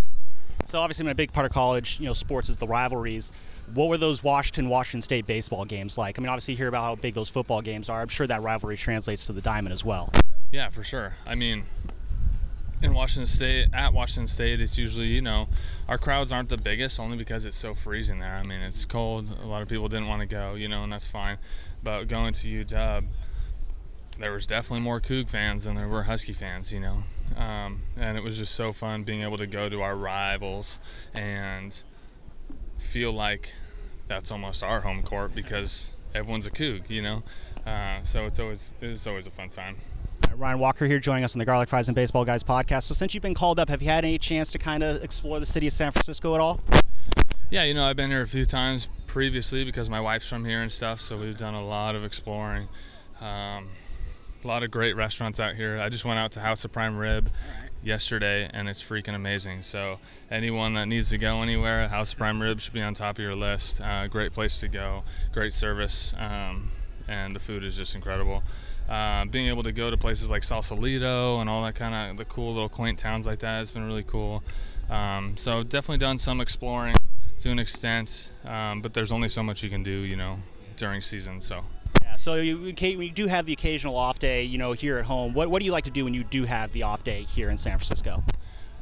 So 0.68 0.82
obviously, 0.82 1.10
a 1.10 1.16
big 1.16 1.32
part 1.32 1.46
of 1.46 1.54
college, 1.54 1.98
you 1.98 2.08
know, 2.08 2.14
sports 2.14 2.50
is 2.50 2.58
the 2.58 2.68
rivalries. 2.68 3.32
What 3.74 3.88
were 3.88 3.98
those 3.98 4.22
Washington 4.22 4.68
Washington 4.68 5.02
State 5.02 5.26
baseball 5.26 5.64
games 5.64 5.98
like? 5.98 6.20
I 6.20 6.22
mean, 6.22 6.28
obviously, 6.28 6.56
you 6.56 6.58
hear 6.58 6.68
about 6.68 6.84
how 6.84 6.96
big 6.96 7.14
those 7.14 7.30
football 7.30 7.62
games 7.62 7.88
are. 7.88 8.02
I'm 8.02 8.10
sure 8.10 8.28
that 8.28 8.42
rivalry 8.42 8.76
translates 8.76 9.26
to 9.28 9.34
the 9.34 9.40
diamond 9.40 9.72
as 9.72 9.86
well. 9.86 10.12
Yeah, 10.52 10.68
for 10.68 10.84
sure. 10.84 11.14
I 11.26 11.36
mean, 11.36 11.64
in 12.82 12.94
Washington 12.94 13.28
State, 13.28 13.70
at 13.74 13.94
Washington 13.94 14.28
State, 14.28 14.60
it's 14.60 14.78
usually 14.78 15.08
you 15.08 15.22
know, 15.22 15.48
our 15.88 15.98
crowds 15.98 16.34
aren't 16.34 16.50
the 16.50 16.58
biggest 16.58 17.00
only 17.00 17.16
because 17.16 17.46
it's 17.46 17.58
so 17.58 17.74
freezing 17.74 18.20
there. 18.20 18.36
I 18.36 18.44
mean, 18.44 18.60
it's 18.60 18.84
cold. 18.84 19.30
A 19.42 19.48
lot 19.48 19.62
of 19.62 19.70
people 19.70 19.88
didn't 19.88 20.08
want 20.08 20.20
to 20.20 20.28
go, 20.28 20.56
you 20.56 20.68
know, 20.68 20.84
and 20.84 20.92
that's 20.92 21.08
fine. 21.08 21.38
But 21.82 22.10
going 22.10 22.34
to 22.34 22.66
UW 22.66 23.06
there 24.20 24.32
was 24.32 24.46
definitely 24.46 24.84
more 24.84 25.00
Coug 25.00 25.30
fans 25.30 25.66
than 25.66 25.76
there 25.76 25.88
were 25.88 26.04
Husky 26.04 26.34
fans, 26.34 26.74
you 26.74 26.80
know. 26.80 27.04
Um, 27.36 27.82
and 27.96 28.18
it 28.18 28.24
was 28.24 28.38
just 28.38 28.56
so 28.56 28.72
fun 28.74 29.04
being 29.04 29.22
able 29.22 29.38
to 29.38 29.48
go 29.48 29.70
to 29.70 29.82
our 29.82 29.96
rivals 29.96 30.80
and 31.14 31.82
feel 32.78 33.12
like 33.12 33.54
that's 34.08 34.32
almost 34.32 34.64
our 34.64 34.82
home 34.82 35.04
court 35.04 35.36
because 35.36 35.92
everyone's 36.16 36.46
a 36.46 36.52
Coug, 36.52 36.90
you 36.90 37.02
know. 37.02 37.24
Uh, 37.66 38.00
so 38.04 38.26
it's 38.26 38.40
always 38.40 38.74
it's 38.82 39.06
always 39.06 39.28
a 39.28 39.32
fun 39.32 39.50
time. 39.50 39.78
Ryan 40.36 40.60
Walker 40.60 40.86
here 40.86 41.00
joining 41.00 41.24
us 41.24 41.34
on 41.36 41.40
the 41.40 41.46
Garlic 41.46 41.68
Fries 41.68 41.88
and 41.88 41.96
Baseball 41.96 42.24
Guys 42.24 42.44
podcast. 42.44 42.84
So 42.84 42.94
since 42.94 43.14
you've 43.14 43.24
been 43.24 43.34
called 43.34 43.60
up, 43.60 43.70
have 43.70 43.82
you 43.82 43.90
had 43.90 44.06
any 44.06 44.18
chance 44.20 44.52
to 44.52 44.60
kind 44.60 44.84
of 44.84 45.04
explore 45.04 45.40
the 45.40 45.46
city 45.46 45.68
of 45.68 45.74
San 45.74 45.92
Francisco 45.92 46.36
at 46.36 46.42
all? 46.42 46.62
Yeah, 47.50 47.64
you 47.64 47.74
know, 47.74 47.86
I've 47.86 47.96
been 47.96 48.10
here 48.10 48.22
a 48.22 48.28
few 48.28 48.46
times 48.46 48.88
previously 49.08 49.64
because 49.64 49.90
my 49.90 50.00
wife's 50.00 50.28
from 50.28 50.46
here 50.46 50.62
and 50.62 50.72
stuff, 50.72 51.02
so 51.02 51.18
we've 51.18 51.38
done 51.38 51.56
a 51.56 51.66
lot 51.66 51.96
of 51.96 52.04
exploring. 52.04 52.68
Um, 53.20 53.70
a 54.44 54.48
lot 54.48 54.64
of 54.64 54.72
great 54.72 54.96
restaurants 54.96 55.40
out 55.40 55.56
here. 55.56 55.80
I 55.80 55.90
just 55.90 56.06
went 56.06 56.20
out 56.20 56.32
to 56.34 56.40
House 56.40 56.64
of 56.66 56.72
Prime 56.72 56.98
Rib 56.98 57.26
right. 57.26 57.70
yesterday, 57.84 58.50
and 58.54 58.70
it's 58.70 58.82
freaking 58.82 59.16
amazing. 59.16 59.64
So 59.64 60.00
anyone 60.30 60.74
that 60.76 60.88
needs 60.88 61.10
to 61.10 61.18
go 61.18 61.42
anywhere, 61.42 61.88
House 61.88 62.12
of 62.12 62.18
Prime 62.18 62.42
Rib 62.42 62.60
should 62.60 62.74
be 62.74 62.82
on 62.82 62.94
top 62.94 63.18
of 63.18 63.24
your 63.24 63.36
list. 63.36 63.82
Uh, 63.82 64.08
great 64.08 64.34
place 64.34 64.60
to 64.60 64.68
go, 64.68 65.04
great 65.34 65.54
service, 65.54 66.14
um, 66.18 66.72
and 67.08 67.36
the 67.36 67.40
food 67.40 67.64
is 67.64 67.76
just 67.76 67.96
incredible. 67.96 68.44
Uh, 68.88 69.26
being 69.26 69.48
able 69.48 69.64
to 69.64 69.72
go 69.74 69.92
to 69.92 69.98
places 69.98 70.30
like 70.30 70.44
Sausalito 70.44 71.42
and 71.42 71.50
all 71.50 71.64
that 71.64 71.76
kind 71.76 72.12
of 72.12 72.18
the 72.18 72.26
cool 72.26 72.54
little 72.54 72.70
quaint 72.70 72.98
towns 72.98 73.28
like 73.28 73.40
that 73.40 73.60
has 73.60 73.72
been 73.72 73.86
really 73.86 74.04
cool. 74.04 74.44
Um, 74.90 75.36
so 75.36 75.64
definitely 75.64 75.98
done 75.98 76.18
some 76.18 76.40
exploring 76.40 76.96
to 77.42 77.52
an 77.52 77.60
extent, 77.60 78.32
um, 78.46 78.82
but 78.82 78.94
there's 78.94 79.12
only 79.12 79.28
so 79.28 79.44
much 79.44 79.62
you 79.62 79.70
can 79.70 79.84
do, 79.84 79.92
you 79.92 80.16
know, 80.16 80.38
during 80.78 81.02
season. 81.02 81.42
So 81.42 81.66
so 82.18 82.36
you, 82.36 82.58
when 82.58 83.02
you 83.02 83.12
do 83.12 83.28
have 83.28 83.46
the 83.46 83.54
occasional 83.54 83.96
off 83.96 84.20
day, 84.20 84.44
you 84.44 84.58
know, 84.58 84.74
here 84.74 84.98
at 84.98 85.06
home, 85.06 85.34
what, 85.34 85.50
what 85.50 85.60
do 85.60 85.66
you 85.66 85.72
like 85.72 85.86
to 85.86 85.92
do 85.92 86.04
when 86.04 86.14
you 86.14 86.24
do 86.24 86.44
have 86.44 86.72
the 86.74 86.84
off 86.84 87.04
day 87.04 87.24
here 87.24 87.50
in 87.50 87.58
San 87.58 87.78
Francisco? 87.78 88.24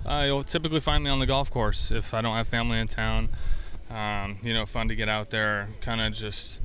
Uh, 0.05 0.23
you'll 0.25 0.43
typically 0.43 0.79
find 0.79 1.03
me 1.03 1.09
on 1.09 1.19
the 1.19 1.25
golf 1.25 1.51
course 1.51 1.91
if 1.91 2.13
I 2.13 2.21
don't 2.21 2.35
have 2.35 2.47
family 2.47 2.79
in 2.79 2.87
town. 2.87 3.29
Um, 3.89 4.37
you 4.41 4.53
know, 4.53 4.65
fun 4.65 4.87
to 4.87 4.95
get 4.95 5.09
out 5.09 5.29
there, 5.29 5.69
kind 5.81 6.01
of 6.01 6.13
just 6.13 6.59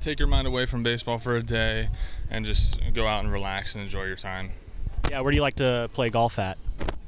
take 0.00 0.18
your 0.18 0.28
mind 0.28 0.46
away 0.46 0.66
from 0.66 0.82
baseball 0.82 1.18
for 1.18 1.36
a 1.36 1.42
day 1.42 1.88
and 2.30 2.44
just 2.44 2.80
go 2.92 3.06
out 3.06 3.24
and 3.24 3.32
relax 3.32 3.74
and 3.74 3.84
enjoy 3.84 4.04
your 4.04 4.16
time. 4.16 4.52
Yeah, 5.10 5.20
where 5.20 5.30
do 5.30 5.36
you 5.36 5.42
like 5.42 5.56
to 5.56 5.90
play 5.92 6.10
golf 6.10 6.38
at? 6.38 6.58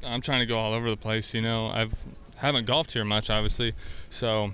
I'm 0.05 0.21
trying 0.21 0.41
to 0.41 0.47
go 0.47 0.59
all 0.59 0.73
over 0.73 0.91
the 0.91 0.97
place. 0.97 1.35
You 1.35 1.43
know, 1.43 1.69
I've 1.69 1.95
haven't 2.37 2.67
golfed 2.67 2.93
here 2.93 3.05
much, 3.05 3.31
obviously, 3.31 3.75
so 4.11 4.53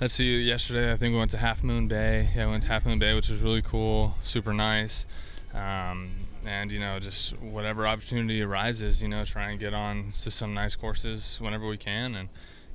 let's 0.00 0.14
see, 0.14 0.40
yesterday 0.40 0.92
I 0.92 0.96
think 0.96 1.12
we 1.12 1.18
went 1.18 1.30
to 1.32 1.38
Half 1.38 1.62
Moon 1.62 1.88
Bay. 1.88 2.30
Yeah, 2.34 2.46
we 2.46 2.52
went 2.52 2.62
to 2.64 2.68
Half 2.68 2.86
Moon 2.86 2.98
Bay, 2.98 3.14
which 3.14 3.28
was 3.28 3.42
really 3.42 3.62
cool, 3.62 4.14
super 4.22 4.52
nice. 4.52 5.06
Um, 5.54 6.10
and 6.44 6.70
you 6.70 6.78
know, 6.78 6.98
just 6.98 7.36
whatever 7.38 7.86
opportunity 7.86 8.42
arises, 8.42 9.02
you 9.02 9.08
know, 9.08 9.24
try 9.24 9.50
and 9.50 9.58
get 9.58 9.74
on 9.74 10.10
to 10.22 10.30
some 10.30 10.54
nice 10.54 10.76
courses 10.76 11.38
whenever 11.40 11.66
we 11.66 11.76
can, 11.76 12.14
and 12.14 12.28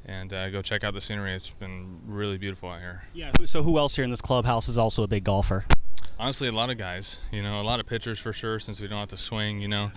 and 0.05 0.33
uh, 0.33 0.49
go 0.49 0.61
check 0.61 0.83
out 0.83 0.93
the 0.93 1.01
scenery. 1.01 1.33
It's 1.33 1.49
been 1.49 1.99
really 2.05 2.37
beautiful 2.37 2.69
out 2.69 2.79
here. 2.79 3.03
Yeah. 3.13 3.31
So 3.45 3.63
who 3.63 3.77
else 3.77 3.95
here 3.95 4.03
in 4.03 4.11
this 4.11 4.21
clubhouse 4.21 4.67
is 4.67 4.77
also 4.77 5.03
a 5.03 5.07
big 5.07 5.23
golfer? 5.23 5.65
Honestly, 6.19 6.47
a 6.47 6.51
lot 6.51 6.69
of 6.69 6.77
guys. 6.77 7.19
You 7.31 7.41
know, 7.41 7.61
a 7.61 7.63
lot 7.63 7.79
of 7.79 7.85
pitchers 7.85 8.19
for 8.19 8.33
sure, 8.33 8.59
since 8.59 8.81
we 8.81 8.87
don't 8.87 8.99
have 8.99 9.09
to 9.09 9.17
swing. 9.17 9.61
You 9.61 9.69
know, 9.69 9.91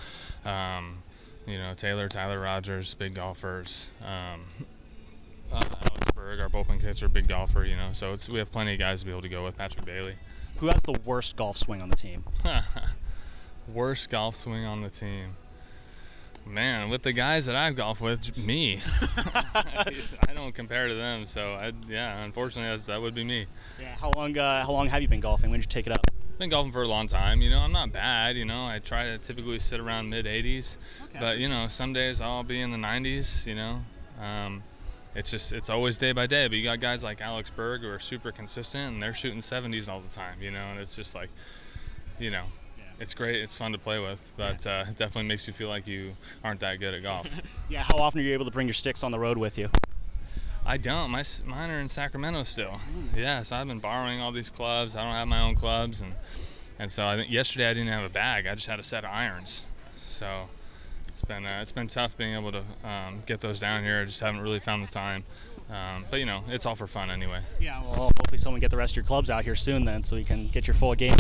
um, 0.45 1.03
you 1.47 1.59
know 1.59 1.75
Taylor, 1.75 2.09
Tyler 2.09 2.41
Rogers, 2.41 2.95
big 2.95 3.15
golfers. 3.15 3.89
Um, 4.05 4.45
uh, 5.53 5.57
Alex 5.57 6.13
Berg, 6.15 6.41
our 6.41 6.49
bullpen 6.49 6.81
catcher, 6.81 7.09
big 7.09 7.29
golfer, 7.29 7.65
you 7.65 7.77
know. 7.77 7.91
So 7.93 8.13
it's 8.13 8.29
we 8.29 8.39
have 8.39 8.53
plenty 8.53 8.75
of 8.75 8.79
guys 8.79 9.01
to 9.01 9.07
be 9.07 9.13
able 9.13 9.23
to 9.23 9.29
go 9.29 9.45
with. 9.45 9.57
Patrick 9.57 9.85
Bailey. 9.85 10.15
Who 10.59 10.69
has 10.69 10.83
the 10.83 10.99
worst 11.05 11.37
golf 11.37 11.57
swing 11.57 11.83
on 11.83 11.91
the 11.91 11.97
team? 11.97 12.25
worst 13.73 14.09
golf 14.09 14.37
swing 14.37 14.65
on 14.65 14.83
the 14.83 14.91
team. 14.91 15.37
Man, 16.47 16.91
with 16.91 17.03
the 17.03 17.13
guys 17.13 17.47
that 17.47 17.57
I've 17.57 17.75
golfed 17.75 18.01
with, 18.01 18.39
me. 18.39 18.81
I 19.17 20.33
don't 20.35 20.55
compare 20.55 20.87
to 20.87 20.95
them, 20.95 21.27
so 21.27 21.55
I, 21.55 21.73
yeah, 21.89 22.23
unfortunately, 22.23 22.77
that 22.87 23.03
would 23.03 23.17
be 23.17 23.25
me. 23.25 23.47
Yeah. 23.81 23.97
How 23.97 24.13
long? 24.13 24.39
Uh, 24.39 24.65
how 24.65 24.71
long 24.71 24.87
have 24.87 25.03
you 25.03 25.09
been 25.09 25.21
golfing? 25.21 25.51
When 25.51 25.59
did 25.59 25.65
you 25.65 25.69
take 25.69 25.89
it 25.89 25.93
up? 25.93 26.07
Been 26.39 26.51
golfing 26.51 26.71
for 26.71 26.83
a 26.83 26.89
long 26.89 27.09
time. 27.09 27.43
You 27.43 27.51
know, 27.51 27.59
I'm 27.59 27.73
not 27.73 27.91
bad. 27.91 28.37
You 28.37 28.45
know, 28.45 28.65
I 28.65 28.79
try 28.79 29.07
to 29.07 29.19
typically 29.19 29.59
sit 29.59 29.81
around 29.81 30.09
mid 30.09 30.27
80s, 30.27 30.77
okay. 31.05 31.19
but 31.19 31.39
you 31.39 31.49
know, 31.49 31.67
some 31.67 31.93
days 31.93 32.21
I'll 32.21 32.45
be 32.45 32.61
in 32.61 32.71
the 32.71 32.79
90s. 32.79 33.45
You 33.45 33.57
know, 33.57 33.81
um, 34.23 34.63
it's 35.17 35.31
just 35.31 35.53
it's 35.53 35.71
always 35.71 35.99
day 35.99 36.13
by 36.13 36.27
day. 36.27 36.47
But 36.47 36.59
you 36.59 36.63
got 36.63 36.79
guys 36.79 37.03
like 37.03 37.21
Alex 37.21 37.51
Berg 37.51 37.81
who 37.81 37.89
are 37.89 37.99
super 37.99 38.31
consistent 38.31 38.93
and 38.95 39.03
they're 39.03 39.15
shooting 39.15 39.41
70s 39.41 39.89
all 39.89 40.01
the 40.01 40.09
time, 40.09 40.41
you 40.41 40.51
know, 40.51 40.65
and 40.71 40.79
it's 40.79 40.95
just 40.95 41.15
like, 41.15 41.31
you 42.19 42.31
know, 42.31 42.45
it's 43.01 43.15
great. 43.15 43.37
It's 43.37 43.55
fun 43.55 43.73
to 43.73 43.79
play 43.79 43.99
with, 43.99 44.33
but 44.37 44.67
uh, 44.67 44.85
it 44.89 44.97
definitely 44.97 45.29
makes 45.29 45.47
you 45.47 45.55
feel 45.55 45.69
like 45.69 45.87
you 45.87 46.13
aren't 46.45 46.61
that 46.61 46.79
good 46.81 46.95
at 46.95 47.03
golf. 47.03 47.29
yeah. 47.69 47.83
How 47.83 47.97
often 47.97 48.21
are 48.21 48.25
you 48.25 48.35
able 48.35 48.45
to 48.45 48.51
bring 48.51 48.67
your 48.67 48.75
sticks 48.75 49.03
on 49.03 49.11
the 49.11 49.19
road 49.19 49.39
with 49.39 49.59
you? 49.59 49.71
I 50.65 50.77
don't. 50.77 51.11
My 51.11 51.23
mine 51.45 51.71
are 51.71 51.79
in 51.79 51.89
Sacramento 51.89 52.43
still. 52.43 52.81
Mm. 53.15 53.17
Yeah, 53.17 53.43
so 53.43 53.57
I've 53.57 53.69
been 53.69 53.79
borrowing 53.79 54.21
all 54.21 54.33
these 54.33 54.51
clubs. 54.51 54.97
I 54.97 55.05
don't 55.05 55.13
have 55.13 55.29
my 55.29 55.41
own 55.41 55.55
clubs, 55.55 56.01
and 56.01 56.15
and 56.79 56.91
so 56.91 57.07
I 57.07 57.17
think 57.17 57.31
yesterday 57.31 57.71
I 57.71 57.75
didn't 57.75 57.93
have 57.93 58.05
a 58.05 58.13
bag. 58.13 58.47
I 58.47 58.55
just 58.57 58.67
had 58.67 58.81
a 58.81 58.83
set 58.83 59.05
of 59.05 59.11
irons. 59.11 59.65
So 59.97 60.49
it's 61.17 61.25
been 61.27 61.47
uh, 61.47 61.61
it's 61.63 61.73
been 61.73 61.87
tough 61.87 62.15
being 62.19 62.35
able 62.35 62.53
to 62.53 62.63
um, 62.87 63.23
get 63.25 63.41
those 63.41 63.59
down 63.59 63.83
here. 63.83 64.03
I 64.03 64.05
just 64.05 64.21
haven't 64.21 64.41
really 64.43 64.59
found 64.59 64.87
the 64.87 64.93
time. 64.93 65.25
Um, 65.71 66.05
but 66.11 66.21
you 66.21 66.27
know, 66.27 66.45
it's 66.49 66.67
all 66.67 66.75
for 66.75 66.87
fun 66.87 67.11
anyway. 67.11 67.41
Yeah, 67.59 67.83
well, 67.83 67.95
hopefully 67.95 68.37
someone 68.37 68.61
get 68.61 68.71
the 68.71 68.77
rest 68.77 68.93
of 68.93 68.97
your 68.97 69.05
clubs 69.07 69.31
out 69.31 69.43
here 69.43 69.55
soon 69.55 69.87
then, 69.87 70.03
so 70.03 70.17
you 70.17 70.27
can 70.27 70.49
get 70.49 70.67
your 70.67 70.75
full 70.75 70.95
game. 70.95 71.17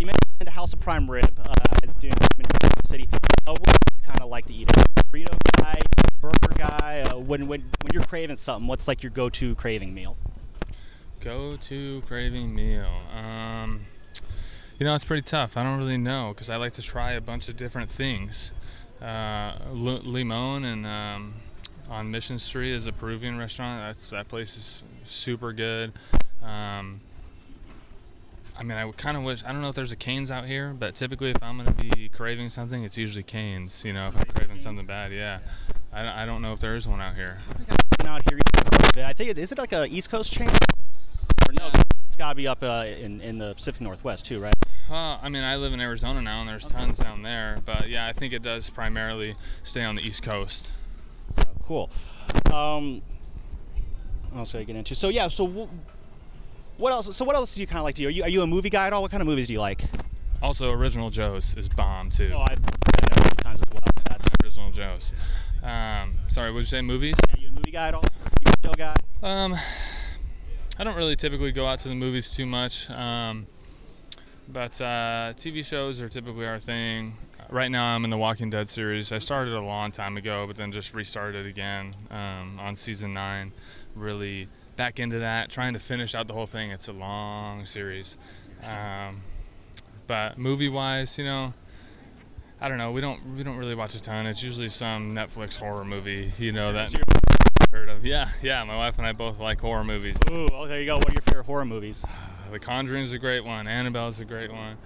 You 0.00 0.06
mentioned 0.06 0.48
House 0.48 0.72
of 0.72 0.80
Prime 0.80 1.10
Rib 1.10 1.30
uh, 1.38 1.54
is 1.84 1.94
doing 1.94 2.14
in 2.38 2.42
the 2.42 2.70
City. 2.86 3.06
Uh, 3.46 3.50
what 3.50 3.64
do 3.64 3.72
you 3.72 4.06
kind 4.06 4.20
of 4.22 4.30
like 4.30 4.46
to 4.46 4.54
eat? 4.54 4.68
Burrito 5.12 5.36
guy, 5.58 5.78
burger 6.22 6.54
guy. 6.54 7.02
Uh, 7.02 7.18
when 7.18 7.48
when 7.48 7.60
when 7.82 7.92
you're 7.92 8.02
craving 8.02 8.38
something, 8.38 8.66
what's 8.66 8.88
like 8.88 9.02
your 9.02 9.10
go-to 9.10 9.54
craving 9.56 9.92
meal? 9.92 10.16
Go-to 11.20 12.02
craving 12.06 12.54
meal. 12.54 13.02
Um, 13.14 13.82
you 14.78 14.86
know, 14.86 14.94
it's 14.94 15.04
pretty 15.04 15.22
tough. 15.22 15.58
I 15.58 15.62
don't 15.62 15.76
really 15.76 15.98
know 15.98 16.32
because 16.34 16.48
I 16.48 16.56
like 16.56 16.72
to 16.72 16.82
try 16.82 17.12
a 17.12 17.20
bunch 17.20 17.50
of 17.50 17.58
different 17.58 17.90
things. 17.90 18.52
Uh, 19.00 19.58
Limon 19.72 20.64
and 20.64 20.86
um, 20.86 21.34
on 21.90 22.10
Mission 22.10 22.38
Street 22.38 22.72
is 22.72 22.86
a 22.86 22.92
Peruvian 22.92 23.38
restaurant. 23.38 23.82
That's 23.82 24.08
that 24.08 24.28
place 24.28 24.56
is 24.56 24.82
super 25.04 25.52
good. 25.52 25.92
Um, 26.42 27.00
I 28.58 28.62
mean, 28.62 28.78
I 28.78 28.90
kind 28.92 29.16
of 29.16 29.22
wish 29.22 29.44
I 29.44 29.52
don't 29.52 29.60
know 29.60 29.68
if 29.68 29.74
there's 29.74 29.92
a 29.92 29.96
Cane's 29.96 30.30
out 30.30 30.46
here, 30.46 30.74
but 30.78 30.94
typically 30.94 31.30
if 31.30 31.42
I'm 31.42 31.58
gonna 31.58 31.72
be 31.72 32.08
craving 32.08 32.48
something, 32.48 32.84
it's 32.84 32.96
usually 32.96 33.22
Cane's. 33.22 33.84
You 33.84 33.92
know, 33.92 34.08
if 34.08 34.16
I'm 34.16 34.24
craving 34.24 34.60
something 34.60 34.86
bad, 34.86 35.12
yeah. 35.12 35.40
I, 35.92 36.22
I 36.22 36.26
don't 36.26 36.40
know 36.42 36.52
if 36.52 36.60
there 36.60 36.74
is 36.74 36.88
one 36.88 37.00
out 37.00 37.14
here. 37.14 37.38
Out 38.06 38.22
here, 38.28 38.38
I 39.04 39.12
think 39.12 39.30
it, 39.30 39.38
is 39.38 39.52
it 39.52 39.58
like 39.58 39.72
a 39.72 39.86
East 39.86 40.10
Coast 40.10 40.32
chain? 40.32 40.48
Or 40.48 41.52
no, 41.52 41.70
it's 42.16 42.22
got 42.22 42.30
to 42.30 42.34
be 42.34 42.48
up 42.48 42.62
uh, 42.62 42.86
in 42.98 43.20
in 43.20 43.36
the 43.36 43.52
Pacific 43.52 43.82
Northwest 43.82 44.24
too, 44.24 44.40
right? 44.40 44.54
Uh, 44.90 45.18
I 45.20 45.28
mean, 45.28 45.42
I 45.42 45.56
live 45.56 45.74
in 45.74 45.80
Arizona 45.80 46.22
now, 46.22 46.40
and 46.40 46.48
there's 46.48 46.66
tons 46.66 46.96
down 46.96 47.20
there. 47.22 47.58
But 47.66 47.90
yeah, 47.90 48.06
I 48.06 48.14
think 48.14 48.32
it 48.32 48.40
does 48.42 48.70
primarily 48.70 49.36
stay 49.62 49.84
on 49.84 49.96
the 49.96 50.02
East 50.02 50.22
Coast. 50.22 50.72
Oh, 51.38 51.42
cool. 51.66 51.90
Um, 52.54 53.02
what 54.30 54.38
else 54.38 54.52
did 54.52 54.62
I 54.62 54.64
get 54.64 54.76
into? 54.76 54.94
So 54.94 55.10
yeah, 55.10 55.28
so 55.28 55.46
w- 55.46 55.68
what 56.78 56.90
else? 56.90 57.14
So 57.14 57.26
what 57.26 57.36
else 57.36 57.54
do 57.54 57.60
you 57.60 57.66
kind 57.66 57.78
of 57.78 57.84
like 57.84 57.96
to 57.96 58.02
do? 58.02 58.08
Are 58.08 58.10
you, 58.10 58.22
are 58.22 58.30
you 58.30 58.40
a 58.40 58.46
movie 58.46 58.70
guy 58.70 58.86
at 58.86 58.94
all? 58.94 59.02
What 59.02 59.10
kind 59.10 59.20
of 59.20 59.26
movies 59.26 59.48
do 59.48 59.52
you 59.52 59.60
like? 59.60 59.84
Also, 60.40 60.72
Original 60.72 61.10
Joe's 61.10 61.54
is 61.54 61.68
bomb 61.68 62.08
too. 62.08 62.32
Oh, 62.34 62.40
I've 62.48 62.62
been 62.62 63.10
there 63.10 63.18
a 63.18 63.22
few 63.24 63.30
times 63.42 63.60
as 63.60 63.72
well. 63.74 63.90
That's 64.08 64.28
Original 64.42 64.70
Joe's. 64.70 65.12
Um, 65.62 66.14
sorry, 66.28 66.50
would 66.50 66.60
you 66.60 66.66
say 66.66 66.80
movies? 66.80 67.16
Yeah, 67.28 67.42
you 67.42 67.48
a 67.48 67.52
movie 67.52 67.72
guy 67.72 67.88
at 67.88 67.94
all? 67.94 68.04
You 68.40 68.52
a 68.64 68.66
show 68.68 68.72
guy? 68.72 68.96
Um, 69.22 69.54
I 70.78 70.84
don't 70.84 70.96
really 70.96 71.16
typically 71.16 71.52
go 71.52 71.66
out 71.66 71.78
to 71.80 71.88
the 71.88 71.94
movies 71.94 72.30
too 72.30 72.44
much. 72.44 72.90
Um, 72.90 73.46
but 74.48 74.80
uh, 74.80 75.32
TV 75.34 75.64
shows 75.64 76.00
are 76.00 76.08
typically 76.08 76.46
our 76.46 76.58
thing. 76.58 77.16
Right 77.48 77.70
now, 77.70 77.84
I'm 77.84 78.04
in 78.04 78.10
the 78.10 78.18
Walking 78.18 78.50
Dead 78.50 78.68
series. 78.68 79.10
I 79.10 79.18
started 79.18 79.54
a 79.54 79.60
long 79.60 79.90
time 79.90 80.16
ago, 80.16 80.46
but 80.46 80.56
then 80.56 80.72
just 80.72 80.94
restarted 80.94 81.46
again 81.46 81.94
um, 82.10 82.58
on 82.60 82.74
season 82.74 83.14
nine. 83.14 83.52
Really 83.94 84.48
back 84.76 84.98
into 84.98 85.20
that, 85.20 85.48
trying 85.48 85.72
to 85.72 85.78
finish 85.78 86.14
out 86.14 86.26
the 86.26 86.34
whole 86.34 86.46
thing. 86.46 86.70
It's 86.70 86.88
a 86.88 86.92
long 86.92 87.64
series. 87.64 88.16
Um, 88.62 89.22
but 90.06 90.38
movie-wise, 90.38 91.16
you 91.18 91.24
know, 91.24 91.54
I 92.60 92.68
don't 92.68 92.78
know. 92.78 92.90
We 92.90 93.00
don't 93.00 93.36
we 93.36 93.42
don't 93.42 93.56
really 93.56 93.74
watch 93.74 93.94
a 93.94 94.00
ton. 94.00 94.26
It's 94.26 94.42
usually 94.42 94.68
some 94.68 95.14
Netflix 95.14 95.56
horror 95.56 95.84
movie, 95.84 96.32
you 96.38 96.52
know 96.52 96.72
that 96.72 96.92
heard 97.72 97.88
of. 97.88 98.04
Yeah, 98.04 98.28
yeah. 98.42 98.62
My 98.64 98.76
wife 98.76 98.98
and 98.98 99.06
I 99.06 99.12
both 99.12 99.38
like 99.38 99.60
horror 99.60 99.84
movies. 99.84 100.16
Ooh, 100.30 100.46
oh, 100.52 100.66
there 100.66 100.80
you 100.80 100.86
go. 100.86 100.96
What 100.96 101.08
are 101.08 101.12
your 101.12 101.22
favorite 101.22 101.46
horror 101.46 101.64
movies? 101.64 102.04
The 102.52 102.60
Conjuring 102.60 103.02
is 103.02 103.12
a 103.12 103.18
great 103.18 103.44
one. 103.44 103.66
Annabelle 103.66 104.06
is 104.06 104.20
a 104.20 104.24
great 104.24 104.52
one. 104.52 104.76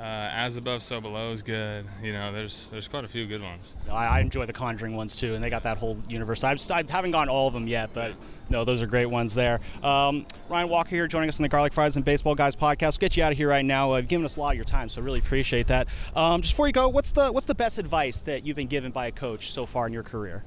Uh, 0.00 0.02
As 0.02 0.56
Above, 0.56 0.82
So 0.82 1.02
Below 1.02 1.32
is 1.32 1.42
good. 1.42 1.84
You 2.02 2.14
know, 2.14 2.32
there's 2.32 2.70
there's 2.70 2.88
quite 2.88 3.04
a 3.04 3.08
few 3.08 3.26
good 3.26 3.42
ones. 3.42 3.74
I, 3.90 4.06
I 4.06 4.20
enjoy 4.20 4.46
the 4.46 4.54
Conjuring 4.54 4.96
ones 4.96 5.14
too, 5.14 5.34
and 5.34 5.44
they 5.44 5.50
got 5.50 5.64
that 5.64 5.76
whole 5.76 5.98
universe. 6.08 6.42
I've, 6.42 6.58
I 6.70 6.82
haven't 6.88 7.10
gone 7.10 7.28
all 7.28 7.46
of 7.46 7.52
them 7.52 7.68
yet, 7.68 7.90
but 7.92 8.14
no, 8.48 8.64
those 8.64 8.80
are 8.80 8.86
great 8.86 9.04
ones 9.04 9.34
there. 9.34 9.60
Um, 9.82 10.24
Ryan 10.48 10.70
Walker 10.70 10.88
here, 10.96 11.06
joining 11.08 11.28
us 11.28 11.38
on 11.38 11.42
the 11.42 11.50
Garlic 11.50 11.74
Fries 11.74 11.96
and 11.96 12.06
Baseball 12.06 12.34
Guys 12.34 12.56
podcast. 12.56 12.92
We'll 12.98 13.08
get 13.08 13.18
you 13.18 13.22
out 13.22 13.32
of 13.32 13.36
here 13.36 13.50
right 13.50 13.66
now. 13.66 13.92
Uh, 13.92 13.98
you've 13.98 14.08
given 14.08 14.24
us 14.24 14.36
a 14.36 14.40
lot 14.40 14.52
of 14.52 14.56
your 14.56 14.64
time, 14.64 14.88
so 14.88 15.02
really 15.02 15.18
appreciate 15.18 15.66
that. 15.66 15.88
Um, 16.16 16.40
just 16.40 16.54
before 16.54 16.68
you 16.68 16.72
go, 16.72 16.88
what's 16.88 17.12
the 17.12 17.30
what's 17.30 17.44
the 17.46 17.54
best 17.54 17.78
advice 17.78 18.22
that 18.22 18.46
you've 18.46 18.56
been 18.56 18.66
given 18.66 18.92
by 18.92 19.08
a 19.08 19.12
coach 19.12 19.52
so 19.52 19.66
far 19.66 19.86
in 19.86 19.92
your 19.92 20.04
career? 20.04 20.42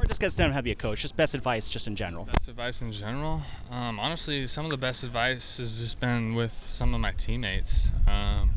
Or 0.00 0.06
just 0.06 0.20
gets 0.20 0.34
doesn't 0.34 0.52
have 0.52 0.60
to 0.60 0.64
be 0.64 0.70
a 0.70 0.76
coach. 0.76 1.02
Just 1.02 1.16
best 1.16 1.34
advice, 1.34 1.68
just 1.68 1.86
in 1.86 1.94
general. 1.94 2.24
Best 2.24 2.48
advice 2.48 2.80
in 2.80 2.90
general. 2.90 3.42
Um, 3.70 4.00
honestly, 4.00 4.46
some 4.46 4.64
of 4.64 4.70
the 4.70 4.78
best 4.78 5.04
advice 5.04 5.58
has 5.58 5.80
just 5.80 6.00
been 6.00 6.34
with 6.34 6.52
some 6.52 6.94
of 6.94 7.00
my 7.00 7.12
teammates. 7.12 7.92
Um, 8.06 8.50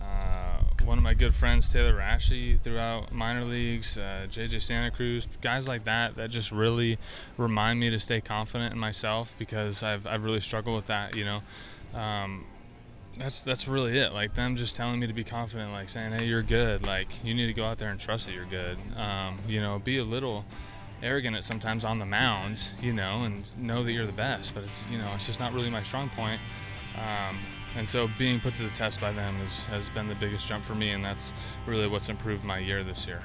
uh, 0.00 0.58
one 0.84 0.98
of 0.98 1.04
my 1.04 1.14
good 1.14 1.34
friends, 1.34 1.68
Taylor 1.68 1.94
Rashi, 1.94 2.60
throughout 2.60 3.12
minor 3.12 3.44
leagues, 3.44 3.96
uh, 3.96 4.26
JJ 4.30 4.60
Santa 4.62 4.90
Cruz, 4.90 5.26
guys 5.40 5.66
like 5.66 5.84
that, 5.84 6.16
that 6.16 6.30
just 6.30 6.52
really 6.52 6.98
remind 7.38 7.80
me 7.80 7.90
to 7.90 7.98
stay 7.98 8.20
confident 8.20 8.72
in 8.72 8.78
myself 8.78 9.34
because 9.38 9.82
I've, 9.82 10.06
I've 10.06 10.24
really 10.24 10.40
struggled 10.40 10.76
with 10.76 10.86
that, 10.86 11.16
you 11.16 11.24
know. 11.24 11.42
Um, 11.98 12.44
that's 13.18 13.42
that's 13.42 13.66
really 13.66 13.98
it. 13.98 14.12
Like 14.12 14.34
them 14.34 14.56
just 14.56 14.76
telling 14.76 15.00
me 15.00 15.06
to 15.06 15.12
be 15.12 15.24
confident, 15.24 15.72
like 15.72 15.88
saying, 15.88 16.12
"Hey, 16.12 16.26
you're 16.26 16.42
good. 16.42 16.86
Like 16.86 17.24
you 17.24 17.34
need 17.34 17.46
to 17.46 17.52
go 17.52 17.64
out 17.64 17.78
there 17.78 17.90
and 17.90 17.98
trust 17.98 18.26
that 18.26 18.32
you're 18.32 18.44
good." 18.44 18.78
Um, 18.96 19.38
you 19.48 19.60
know, 19.60 19.78
be 19.78 19.98
a 19.98 20.04
little 20.04 20.44
arrogant 21.02 21.36
at 21.36 21.44
sometimes 21.44 21.84
on 21.84 21.98
the 21.98 22.06
mound, 22.06 22.60
you 22.80 22.92
know, 22.92 23.22
and 23.22 23.44
know 23.58 23.82
that 23.82 23.92
you're 23.92 24.06
the 24.06 24.12
best. 24.12 24.54
But 24.54 24.64
it's 24.64 24.84
you 24.90 24.98
know, 24.98 25.12
it's 25.14 25.26
just 25.26 25.40
not 25.40 25.52
really 25.52 25.70
my 25.70 25.82
strong 25.82 26.10
point. 26.10 26.40
Um, 26.96 27.38
and 27.76 27.86
so 27.86 28.08
being 28.16 28.40
put 28.40 28.54
to 28.54 28.62
the 28.62 28.70
test 28.70 29.02
by 29.02 29.12
them 29.12 29.38
is, 29.42 29.66
has 29.66 29.90
been 29.90 30.08
the 30.08 30.14
biggest 30.14 30.46
jump 30.46 30.64
for 30.64 30.74
me, 30.74 30.90
and 30.90 31.04
that's 31.04 31.34
really 31.66 31.86
what's 31.86 32.08
improved 32.08 32.42
my 32.42 32.58
year 32.58 32.82
this 32.82 33.06
year. 33.06 33.22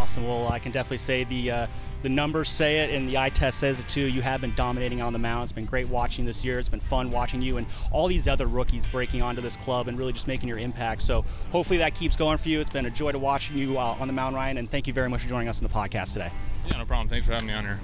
Awesome. 0.00 0.26
Well, 0.26 0.48
I 0.48 0.58
can 0.58 0.72
definitely 0.72 0.96
say 0.96 1.24
the 1.24 1.50
uh, 1.50 1.66
the 2.02 2.08
numbers 2.08 2.48
say 2.48 2.78
it, 2.78 2.90
and 2.90 3.06
the 3.06 3.18
eye 3.18 3.28
test 3.28 3.58
says 3.58 3.80
it 3.80 3.88
too. 3.88 4.00
You 4.00 4.22
have 4.22 4.40
been 4.40 4.54
dominating 4.54 5.02
on 5.02 5.12
the 5.12 5.18
mound. 5.18 5.42
It's 5.42 5.52
been 5.52 5.66
great 5.66 5.88
watching 5.88 6.24
this 6.24 6.42
year. 6.42 6.58
It's 6.58 6.70
been 6.70 6.80
fun 6.80 7.10
watching 7.10 7.42
you 7.42 7.58
and 7.58 7.66
all 7.92 8.08
these 8.08 8.26
other 8.26 8.46
rookies 8.46 8.86
breaking 8.86 9.20
onto 9.20 9.42
this 9.42 9.56
club 9.56 9.88
and 9.88 9.98
really 9.98 10.14
just 10.14 10.26
making 10.26 10.48
your 10.48 10.56
impact. 10.56 11.02
So 11.02 11.22
hopefully 11.52 11.76
that 11.80 11.94
keeps 11.94 12.16
going 12.16 12.38
for 12.38 12.48
you. 12.48 12.60
It's 12.60 12.70
been 12.70 12.86
a 12.86 12.90
joy 12.90 13.12
to 13.12 13.18
watching 13.18 13.58
you 13.58 13.76
uh, 13.76 13.96
on 14.00 14.06
the 14.06 14.14
mound, 14.14 14.34
Ryan, 14.34 14.56
and 14.56 14.70
thank 14.70 14.86
you 14.86 14.94
very 14.94 15.10
much 15.10 15.20
for 15.20 15.28
joining 15.28 15.48
us 15.48 15.62
on 15.62 15.68
the 15.68 15.74
podcast 15.74 16.14
today. 16.14 16.32
Yeah, 16.66 16.78
no 16.78 16.86
problem. 16.86 17.08
Thanks 17.08 17.26
for 17.26 17.32
having 17.32 17.48
me 17.48 17.52
on 17.52 17.64
here. 17.64 17.80